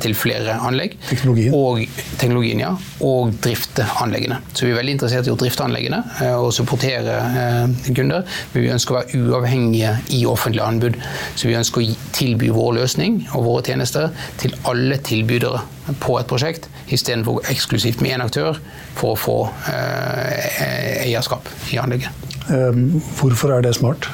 til 0.03 0.15
flere 0.19 0.59
anlegg. 0.65 0.97
Teknologien. 1.09 1.55
Og 1.55 1.83
teknologien, 2.21 2.61
ja. 2.63 2.73
Og 3.05 3.35
drifte 3.45 3.87
anleggene. 4.03 4.41
Så 4.53 4.67
vi 4.67 4.73
er 4.73 4.79
veldig 4.79 4.97
interessert 4.97 5.29
i 5.29 5.33
å 5.33 5.39
drifte 5.39 5.65
anleggene 5.67 6.01
eh, 6.23 6.35
og 6.35 6.53
supportere 6.57 7.17
eh, 7.43 7.91
kunder. 7.97 8.27
Men 8.53 8.65
vi 8.65 8.73
ønsker 8.75 8.95
å 8.95 8.99
være 9.01 9.23
uavhengige 9.23 9.95
i 10.17 10.25
offentlige 10.29 10.67
anbud. 10.67 10.99
Så 11.35 11.51
vi 11.51 11.57
ønsker 11.59 11.85
å 11.85 11.97
tilby 12.17 12.51
vår 12.55 12.79
løsning 12.81 13.21
og 13.33 13.47
våre 13.47 13.67
tjenester 13.71 14.13
til 14.41 14.57
alle 14.69 15.01
tilbydere 15.05 15.63
på 16.03 16.19
et 16.21 16.29
prosjekt, 16.29 16.69
istedenfor 16.93 17.47
eksklusivt 17.49 18.03
med 18.05 18.19
én 18.19 18.25
aktør 18.25 18.59
for 18.99 19.15
å 19.15 19.21
få 19.21 19.37
eierskap 21.07 21.49
i 21.73 21.79
anlegget. 21.81 22.13
Hvorfor 23.17 23.55
er 23.57 23.65
det 23.65 23.73
smart? 23.79 24.11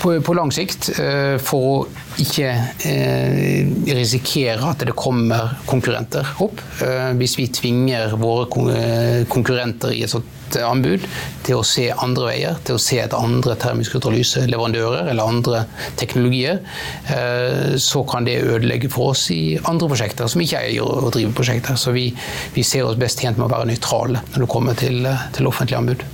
På, 0.00 0.14
på 0.24 0.34
lang 0.36 0.52
sikt, 0.54 0.90
for 1.44 1.64
å 1.68 1.74
ikke 2.20 2.50
eh, 2.86 3.66
risikere 3.96 4.70
at 4.70 4.84
det 4.86 4.94
kommer 4.96 5.56
konkurrenter 5.68 6.28
opp. 6.44 6.62
Eh, 6.84 7.10
hvis 7.18 7.36
vi 7.38 7.48
tvinger 7.52 8.14
våre 8.20 8.46
konkurrenter 9.30 9.94
i 9.94 10.04
et 10.06 10.12
sånt 10.12 10.30
anbud 10.54 11.02
til 11.42 11.58
å 11.58 11.66
se 11.66 11.88
andre 11.90 12.28
veier, 12.28 12.58
til 12.66 12.78
å 12.78 12.82
se 12.82 13.00
etter 13.02 13.18
andre 13.18 13.56
termisk 13.58 13.96
kontrollyseleverandører 13.96 15.10
eller 15.10 15.32
andre 15.32 15.64
teknologier, 15.98 16.60
eh, 17.10 17.74
så 17.82 18.04
kan 18.08 18.28
det 18.28 18.42
ødelegge 18.44 18.92
for 18.92 19.14
oss 19.14 19.26
i 19.34 19.56
andre 19.64 19.90
prosjekter 19.90 20.30
som 20.30 20.44
ikke 20.44 20.62
eier 20.68 20.86
å 20.86 21.10
drive 21.14 21.34
prosjekter. 21.34 21.78
Så 21.80 21.94
vi, 21.96 22.10
vi 22.54 22.66
ser 22.66 22.86
oss 22.86 23.00
best 23.00 23.24
tjent 23.24 23.40
med 23.40 23.48
å 23.48 23.54
være 23.56 23.72
nøytrale 23.72 24.22
når 24.34 24.44
det 24.44 24.52
kommer 24.54 24.78
til, 24.78 25.08
til 25.34 25.50
offentlige 25.50 25.82
anbud. 25.82 26.06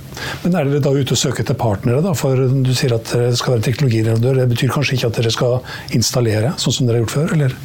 Men 0.43 0.55
er 0.55 0.71
dere 0.71 0.83
da 0.83 0.93
ute 0.95 1.15
og 1.15 1.21
søker 1.21 1.45
etter 1.45 1.57
partnere? 1.59 2.03
da? 2.05 2.15
For 2.17 2.47
Du 2.51 2.73
sier 2.77 2.95
at 2.97 3.13
dere 3.13 3.35
skal 3.37 3.57
være 3.57 3.67
teknologileverandør. 3.69 4.41
Det 4.41 4.49
betyr 4.55 4.73
kanskje 4.73 4.97
ikke 4.97 5.11
at 5.11 5.21
dere 5.21 5.35
skal 5.37 5.61
installere, 5.97 6.55
sånn 6.61 6.77
som 6.77 6.89
dere 6.89 7.01
har 7.01 7.07
gjort 7.07 7.17
før? 7.19 7.37
eller? 7.37 7.57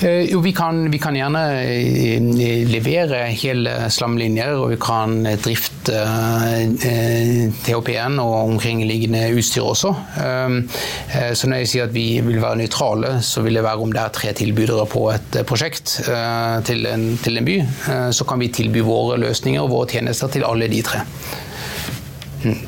Eh, 0.00 0.28
jo, 0.30 0.40
vi 0.40 0.52
kan, 0.52 0.90
vi 0.90 0.98
kan, 1.00 1.16
gjerne 1.16 1.42
eh, 1.64 2.66
levere 2.68 3.22
hele 3.32 3.86
slamlinjer, 3.88 4.52
og 4.60 4.74
vi 4.74 4.78
kan 4.80 5.22
drifte 5.40 5.96
eh, 5.96 7.46
THP-en 7.64 8.20
og 8.20 8.34
omkringliggende 8.42 9.24
utstyr 9.38 9.64
også. 9.64 9.94
Så 11.36 11.48
når 11.48 11.62
jeg 11.62 11.70
sier 11.70 11.88
at 11.88 11.94
vi 11.94 12.20
vil 12.24 12.42
være 12.42 12.60
nøytrale, 12.60 13.16
så 13.24 13.40
vil 13.46 13.56
det 13.56 13.64
være 13.64 13.86
om 13.86 13.94
det 13.94 14.02
er 14.02 14.12
tre 14.12 14.34
tilbydere 14.36 14.84
på 14.90 15.06
et 15.14 15.40
prosjekt 15.48 15.96
til 16.68 16.88
en, 16.90 17.06
til 17.22 17.40
en 17.40 17.46
by. 17.46 17.56
Så 18.16 18.26
kan 18.28 18.42
vi 18.42 18.50
tilby 18.52 18.84
våre 18.84 19.20
løsninger 19.22 19.62
og 19.62 19.72
våre 19.72 19.90
tjenester 19.94 20.32
til 20.32 20.44
alle 20.48 20.68
de 20.72 20.82
tre. 20.84 21.04
Mm. 22.44 22.60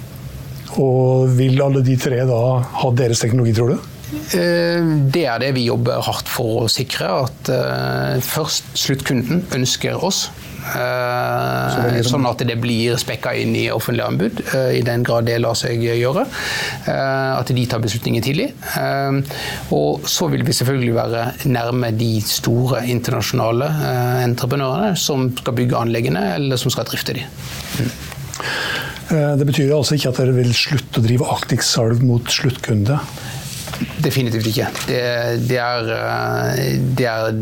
Og 0.78 1.30
vil 1.38 1.62
alle 1.64 1.82
de 1.84 1.96
tre 2.00 2.22
da 2.28 2.42
ha 2.82 2.90
deres 2.96 3.24
teknologi, 3.24 3.54
tror 3.56 3.74
du? 3.74 3.94
Eh, 4.08 4.84
det 5.12 5.24
er 5.28 5.40
det 5.42 5.54
vi 5.56 5.68
jobber 5.68 6.02
hardt 6.04 6.28
for 6.32 6.64
å 6.64 6.68
sikre. 6.72 7.08
At 7.28 7.52
eh, 7.52 8.18
først 8.24 8.76
sluttkunden 8.78 9.44
ønsker 9.56 10.04
oss. 10.04 10.28
Eh, 10.68 12.00
sånn 12.04 12.26
at 12.28 12.42
det 12.44 12.58
blir 12.60 12.98
spekka 13.00 13.32
inn 13.40 13.54
i 13.56 13.68
offentlige 13.72 14.08
anbud, 14.10 14.42
i 14.76 14.82
den 14.84 15.04
grad 15.06 15.28
det 15.28 15.38
lar 15.40 15.56
seg 15.56 15.80
gjøre. 15.80 16.26
At 16.88 17.52
de 17.56 17.64
tar 17.70 17.80
beslutninger 17.84 18.24
tidlig. 18.24 18.50
Og 19.72 20.04
så 20.08 20.28
vil 20.32 20.44
vi 20.44 20.56
selvfølgelig 20.58 20.98
være 20.98 21.24
nærme 21.48 21.92
de 21.96 22.10
store 22.24 22.84
internasjonale 22.90 23.70
entreprenørene 24.26 24.92
som 25.00 25.30
skal 25.40 25.56
bygge 25.56 25.80
anleggene, 25.80 26.26
eller 26.36 26.60
som 26.60 26.74
skal 26.74 26.88
drifte 26.90 27.16
de. 27.16 27.24
Mm. 29.08 29.38
Det 29.40 29.48
betyr 29.48 29.74
altså 29.74 29.96
ikke 29.96 30.12
at 30.12 30.22
dere 30.22 30.36
vil 30.36 30.54
slutte 30.56 31.00
å 31.00 31.04
drive 31.04 31.28
aktivt 31.32 31.66
salg 31.66 32.04
mot 32.04 32.32
sluttkunde? 32.32 33.00
Definitivt 34.02 34.48
ikke. 34.48 34.68
Det, 34.88 35.02
det, 35.46 35.58
er, 35.60 35.90
eh, 35.94 36.78
det, 36.98 37.06
er, 37.06 37.36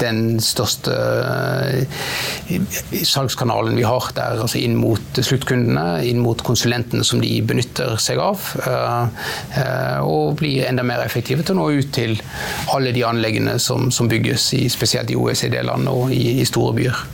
den 0.00 0.40
største 0.42 0.94
eh, 0.96 2.58
salgskanalen 3.06 3.76
vi 3.78 3.84
har. 3.86 4.10
Det 4.16 4.24
er 4.24 4.42
altså 4.44 4.60
inn 4.60 4.76
mot 4.80 5.20
sluttkundene, 5.20 6.02
inn 6.08 6.22
mot 6.24 6.40
konsulentene 6.44 7.04
som 7.06 7.22
de 7.22 7.32
benytter 7.46 7.96
seg 8.02 8.20
av. 8.20 8.44
Eh, 8.66 10.00
og 10.04 10.40
blir 10.40 10.66
enda 10.68 10.84
mer 10.86 11.04
effektive 11.04 11.44
til 11.44 11.56
å 11.56 11.62
nå 11.62 11.70
ut 11.80 11.92
til 11.96 12.16
alle 12.74 12.94
de 12.96 13.06
anleggene 13.06 13.58
som, 13.62 13.90
som 13.94 14.10
bygges, 14.10 14.50
i, 14.58 14.66
spesielt 14.72 15.12
i 15.12 15.18
OECD-land 15.20 15.88
og 15.92 16.12
i, 16.16 16.40
i, 16.40 16.48
store 16.48 16.76
byer. 16.76 17.04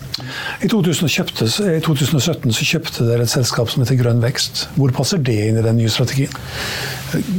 I 0.65 0.71
2017, 0.73 1.49
I 1.77 1.81
2017 1.85 2.55
så 2.57 2.69
kjøpte 2.73 3.09
dere 3.09 3.27
et 3.27 3.33
selskap 3.33 3.71
som 3.73 3.85
heter 3.85 3.99
Grønn 4.01 4.23
vekst. 4.25 4.67
Hvor 4.77 4.95
passer 4.97 5.23
det 5.23 5.37
inn 5.49 5.61
i 5.61 5.67
den 5.67 5.81
nye 5.81 5.93
strategien? 5.93 6.33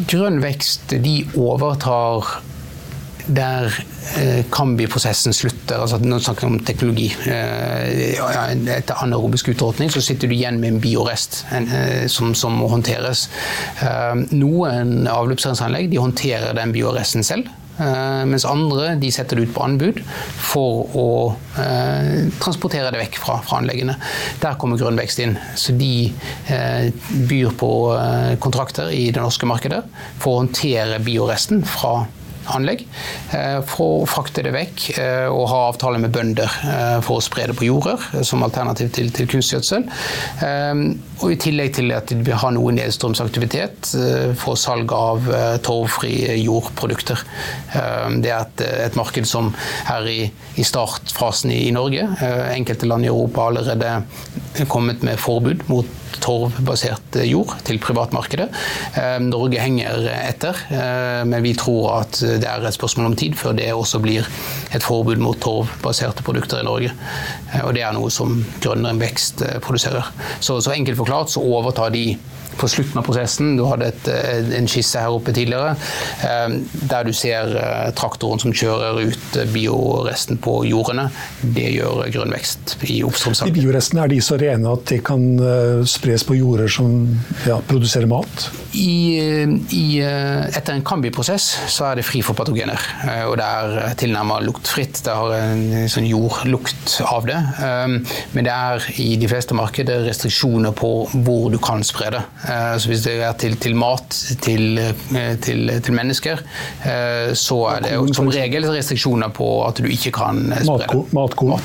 Grønn 0.10 0.42
vekst 0.44 0.96
de 1.04 1.18
overtar 1.38 2.38
der 3.28 3.68
eh, 4.16 4.46
Kambi-prosessen 4.52 5.36
slutter, 5.36 5.82
altså 5.82 6.00
når 6.00 6.22
vi 6.22 6.24
snakker 6.24 6.48
om 6.48 6.60
teknologi 6.64 7.08
eh, 7.28 8.16
Etter 8.78 9.04
anaerobisk 9.04 9.52
utråtning 9.52 9.92
så 9.92 10.02
sitter 10.04 10.32
du 10.32 10.36
igjen 10.38 10.62
med 10.62 10.76
en 10.76 10.82
biorest 10.82 11.42
eh, 11.52 12.06
som, 12.12 12.34
som, 12.36 12.56
må 12.58 12.70
håndteres. 12.72 13.28
Eh, 13.84 14.24
noen 14.32 15.10
avløpsrenseanlegg 15.12 15.92
de 15.92 16.00
håndterer 16.02 16.56
den 16.58 16.72
bioresten 16.76 17.26
selv. 17.28 17.52
Uh, 17.78 18.26
mens 18.26 18.46
andre 18.50 18.96
de 18.98 19.12
setter 19.14 19.38
det 19.38 19.48
ut 19.48 19.54
på 19.54 19.62
anbud 19.62 20.00
for 20.48 20.96
å 20.98 21.10
eh, 21.62 22.28
transportere 22.42 22.90
det 22.94 23.02
vekk 23.04 23.20
fra, 23.22 23.38
fra, 23.46 23.60
anleggene. 23.62 23.98
Der 24.42 24.58
kommer 24.60 24.80
Grønn 24.80 24.98
vekst 24.98 25.22
inn. 25.22 25.36
Så 25.60 25.76
de 25.78 26.10
eh, 26.54 26.90
byr 27.30 27.54
på 27.60 27.72
kontrakter 28.44 28.90
i 28.94 29.10
det 29.14 29.22
norske 29.22 29.50
markedet 29.50 29.84
for 30.22 30.32
å 30.32 30.42
håndtere 30.42 31.02
bioresten 31.04 31.64
fra 31.68 32.08
anlegg 32.56 32.84
eh, 33.36 33.60
for 33.68 34.04
å 34.04 34.08
frakte 34.10 34.44
det 34.46 34.54
vekk 34.56 34.86
eh, 34.98 35.28
og 35.32 35.48
ha 35.52 35.60
avtale 35.70 36.00
med 36.02 36.14
bønder 36.16 36.58
eh, 36.68 36.98
for 37.06 37.20
å 37.20 37.24
spre 37.24 37.48
det 37.50 37.58
på 37.58 37.68
jorder 37.68 38.24
som 38.28 38.46
alternativ 38.46 38.92
til, 38.96 39.12
til 39.16 39.30
kunstgjødsel. 39.32 39.88
Og 41.18 41.34
i 41.34 41.38
tillegg 41.42 41.74
til 41.78 41.92
at 41.96 42.12
vi 42.14 42.36
har 42.36 42.54
noe 42.54 42.74
nedstrømsaktivitet 42.78 43.90
for 44.40 44.60
salg 44.60 44.92
av 44.94 45.26
torvfrie 45.66 46.36
jordprodukter. 46.40 47.22
Det 48.22 48.32
er 48.32 48.44
et, 48.44 48.64
et 48.88 48.98
marked 49.00 49.28
som 49.30 49.50
er 49.92 50.10
i, 50.12 50.20
i 50.62 50.66
startfasen 50.68 51.54
i, 51.54 51.64
i 51.68 51.74
Norge. 51.76 52.06
Enkelte 52.54 52.90
land 52.90 53.08
i 53.08 53.12
Europa 53.12 53.48
allerede 53.50 54.68
kommet 54.70 55.06
med 55.06 55.20
forbud 55.22 55.66
mot 55.72 56.07
torvbasert 56.24 57.20
jord 57.28 57.54
til 57.68 57.80
privatmarkedet. 57.82 58.48
Norge 59.24 59.62
henger 59.62 60.08
etter, 60.16 60.60
men 61.28 61.44
vi 61.46 61.54
tror 61.58 62.02
at 62.02 62.20
det 62.22 62.48
er 62.48 62.66
et 62.66 62.76
spørsmål 62.76 63.12
om 63.12 63.18
tid 63.20 63.38
før 63.38 63.56
det 63.58 63.70
også 63.74 64.02
blir 64.04 64.28
et 64.76 64.84
forbud 64.84 65.22
mot 65.22 65.40
torvbaserte 65.42 66.26
produkter 66.26 66.62
i 66.62 66.68
Norge. 66.68 66.94
Eh, 67.54 67.64
og 67.66 67.74
det 67.78 67.86
er 67.86 67.96
noe 67.96 68.12
som 68.14 68.40
Grønnere 68.64 68.98
Vekst 69.02 69.44
eh, 69.46 69.60
produserer. 69.64 70.10
Så, 70.40 70.60
så 70.62 70.76
enkelt 70.76 71.00
forklart 71.00 71.34
så 71.34 71.44
overtar 71.44 71.94
de 71.96 72.10
på 72.58 72.70
slutten 72.72 73.02
av 73.02 73.08
prosessen. 73.08 73.56
Du 73.58 73.66
hadde 73.70 73.92
et, 73.92 74.10
eh, 74.12 74.52
en 74.58 74.70
skisse 74.70 75.00
her 75.02 75.14
oppe 75.14 75.34
tidligere 75.36 75.76
der 76.88 77.06
du 77.06 77.12
ser 77.16 77.50
traktoren 77.98 78.40
som 78.42 78.54
kjører 78.56 79.00
ut 79.10 79.38
bioresten 79.54 80.40
på 80.42 80.54
jordene. 80.68 81.08
Det 81.42 81.68
gjør 81.76 82.08
Grønn 82.14 82.34
Vekst 82.34 82.76
i 82.88 83.00
oppstrømssaken. 83.06 83.54
De 83.54 83.62
biorestene, 83.62 84.04
er 84.04 84.12
de 84.12 84.20
så 84.24 84.38
rene 84.40 84.72
at 84.72 84.86
de 84.90 85.00
kan 85.06 85.24
spres 85.88 86.26
på 86.28 86.38
jorder 86.40 86.72
som 86.72 86.90
ja, 87.48 87.60
produserer 87.70 88.10
mat? 88.10 88.48
I, 88.78 89.20
i, 89.74 89.86
etter 90.02 90.76
en 90.76 90.86
Kambi-prosess 90.86 91.48
så 91.72 91.90
er 91.90 92.00
det 92.00 92.06
fri 92.08 92.22
for 92.26 92.38
patogener. 92.38 92.82
Eh, 93.08 93.24
og 93.28 93.38
det 93.40 93.48
er 93.48 93.96
tilnærmet 94.00 94.46
luktfritt. 94.48 95.02
Det 95.06 95.16
har 95.16 95.34
en 95.38 95.90
sånn 95.92 96.08
jordlukt 96.08 96.98
av 97.08 97.28
det. 97.28 97.38
Men 98.34 98.48
det 98.48 98.54
er 98.54 98.88
i 99.02 99.10
de 99.20 99.30
fleste 99.30 99.58
markeder 99.58 100.06
restriksjoner 100.08 100.76
på 100.78 100.92
hvor 101.14 101.50
du 101.54 101.60
kan 101.64 101.84
spre 101.88 102.12
det. 102.18 102.24
Eh, 102.48 102.76
så 102.80 102.92
hvis 102.92 103.04
det 103.08 103.18
er 103.22 103.34
til, 103.40 103.58
til 103.62 103.76
mat 103.78 104.20
til, 104.44 104.80
eh, 104.80 105.34
til, 105.44 105.72
til, 105.84 105.98
mennesker, 105.98 106.44
så 107.38 107.58
er 107.72 107.84
det 107.84 107.98
som 108.16 108.30
regel 108.32 108.70
restriksjoner 108.72 109.34
på 109.36 109.50
at 109.68 109.82
du 109.82 109.90
ikke 109.92 110.14
kan 110.16 110.46
spre 110.62 110.80
det. 110.86 111.02
Matkorn? 111.18 111.60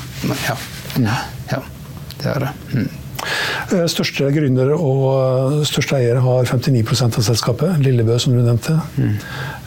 ja. 0.47 0.57
Mm. 0.97 1.07
ja. 1.51 1.63
Det 2.19 2.29
er 2.31 2.45
det. 2.45 2.51
Mm. 2.73 2.91
Eh, 3.71 3.85
største 3.91 4.27
gründer 4.35 4.73
og 4.75 5.03
eh, 5.13 5.59
største 5.67 5.99
eier 5.99 6.19
har 6.23 6.47
59% 6.49 7.19
av 7.19 7.27
selskapet. 7.27 7.77
Lillebø, 7.83 8.17
som 8.19 8.35
du 8.35 8.41
nevnte. 8.43 8.77
Mm. 8.97 9.15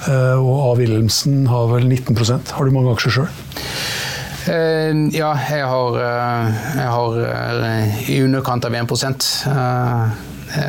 Og 0.07 0.57
A. 0.61 0.75
Wilhelmsen 0.79 1.47
har 1.51 1.71
vel 1.73 1.87
19% 1.89 2.53
Har 2.55 2.69
du 2.69 2.75
mange 2.75 2.93
aksjer 2.93 3.15
sjøl? 3.17 3.31
Ja, 4.47 5.31
jeg 5.51 5.67
har, 5.67 5.97
jeg 5.99 6.91
har, 6.95 7.21
i 8.13 8.19
underkant 8.23 8.69
av 8.69 8.77
1 8.79 8.93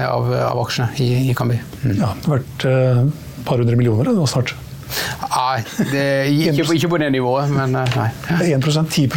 av, 0.07 0.31
av 0.33 0.61
aksjene 0.63 0.89
i, 1.03 1.11
i 1.29 1.35
Kambi. 1.37 1.59
Mm. 1.83 1.97
Ja, 1.99 2.13
det 2.17 2.25
har 2.25 2.39
vært 2.39 2.65
et 2.67 3.43
par 3.45 3.61
hundre 3.61 3.77
millioner 3.79 4.09
da, 4.09 4.25
snart? 4.29 4.55
Nei, 4.87 5.63
det, 5.91 6.03
ikke, 6.31 6.65
ikke, 6.75 6.89
på 6.91 6.99
det 7.01 7.09
nivået, 7.11 7.49
men 7.51 7.75
eh, 7.75 7.97
nei. 7.97 8.07
1 8.55 8.63
10 8.63 9.07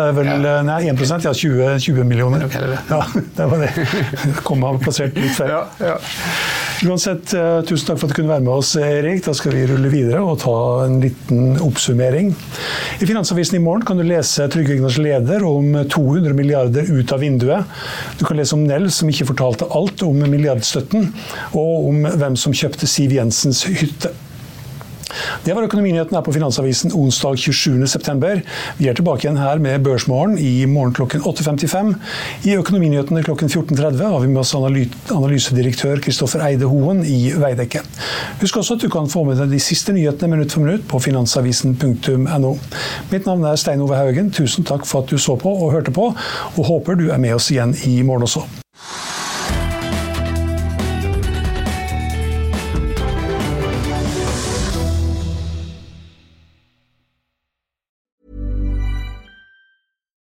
er 0.00 0.14
vel 0.16 0.30
ja. 0.30 0.54
Nei, 0.64 0.78
1 0.88 1.02
ja, 1.24 1.32
20, 1.32 1.78
20 1.84 2.08
millioner. 2.08 2.46
Okay, 2.46 2.64
det. 2.72 2.78
Ja, 2.88 3.02
det 3.36 3.48
var 3.50 3.64
det. 3.64 3.86
Kom 4.46 4.64
av 4.64 4.80
plassert 4.82 5.18
litt 5.18 5.36
feil. 5.36 5.52
Ja, 5.52 5.62
ja. 5.84 5.98
Uansett, 6.86 7.32
uh, 7.34 7.58
tusen 7.66 7.88
takk 7.88 7.98
for 7.98 8.06
at 8.06 8.12
du 8.12 8.16
kunne 8.20 8.30
være 8.30 8.44
med 8.46 8.52
oss, 8.54 8.70
Erik. 8.78 9.24
Da 9.26 9.32
skal 9.34 9.54
vi 9.56 9.64
rulle 9.66 9.90
videre 9.90 10.20
og 10.22 10.38
ta 10.44 10.54
en 10.84 11.00
liten 11.02 11.56
oppsummering. 11.64 12.30
I 13.02 13.08
Finansavisen 13.08 13.58
i 13.58 13.62
morgen 13.64 13.82
kan 13.88 13.98
du 13.98 14.04
lese 14.06 14.46
Trygve 14.52 14.76
Egners 14.76 15.00
leder 15.02 15.42
om 15.48 15.74
200 15.90 16.36
milliarder 16.38 16.86
ut 16.86 17.14
av 17.14 17.24
vinduet. 17.24 17.74
Du 18.20 18.22
kan 18.28 18.38
lese 18.38 18.54
om 18.54 18.62
Nell 18.68 18.86
som 18.94 19.10
ikke 19.10 19.26
fortalte 19.32 19.66
alt 19.74 20.06
om 20.06 20.22
milliardstøtten, 20.22 21.10
og 21.58 21.90
om 21.90 22.08
hvem 22.22 22.38
som 22.38 22.54
kjøpte 22.54 22.86
Siv 22.90 23.16
Jensens 23.18 23.64
hytte. 23.66 24.14
Det 25.44 25.54
var 25.56 25.64
Økonominyhetene 25.64 26.18
her 26.18 26.24
på 26.26 26.34
Finansavisen 26.34 26.92
onsdag 26.96 27.38
27.9. 27.40 28.42
Vi 28.78 28.88
er 28.90 28.96
tilbake 28.98 29.24
igjen 29.24 29.40
her 29.40 29.60
med 29.62 29.82
Børsmorgen 29.86 30.36
i 30.40 30.66
morgen 30.68 30.94
klokken 30.96 31.24
8.55. 31.26 31.94
I 32.48 32.56
Økonominyhetene 32.58 33.24
klokken 33.26 33.48
14.30 33.48 34.02
har 34.04 34.20
vi 34.24 34.30
med 34.32 34.42
oss 34.42 34.54
analysedirektør 34.54 36.02
Kristoffer 36.04 36.44
Eide 36.46 36.68
Hoen 36.70 37.04
i 37.06 37.32
Veidekke. 37.38 37.82
Husk 38.42 38.60
også 38.60 38.78
at 38.78 38.84
du 38.84 38.90
kan 38.92 39.10
få 39.10 39.24
med 39.28 39.40
deg 39.40 39.52
de 39.54 39.62
siste 39.62 39.94
nyhetene 39.96 40.36
minutt 40.36 40.54
for 40.54 40.66
minutt 40.66 40.86
på 40.90 41.00
finansavisen.no. 41.08 42.54
Mitt 43.12 43.28
navn 43.28 43.48
er 43.48 43.58
Stein 43.60 43.84
Ove 43.84 43.98
Haugen. 43.98 44.32
Tusen 44.34 44.66
takk 44.68 44.86
for 44.88 45.04
at 45.04 45.12
du 45.12 45.18
så 45.18 45.38
på 45.40 45.52
og 45.56 45.72
hørte 45.74 45.94
på, 45.94 46.12
og 46.56 46.72
håper 46.72 46.98
du 46.98 47.08
er 47.10 47.22
med 47.22 47.38
oss 47.38 47.52
igjen 47.54 47.76
i 47.88 48.00
morgen 48.02 48.28
også. 48.28 48.46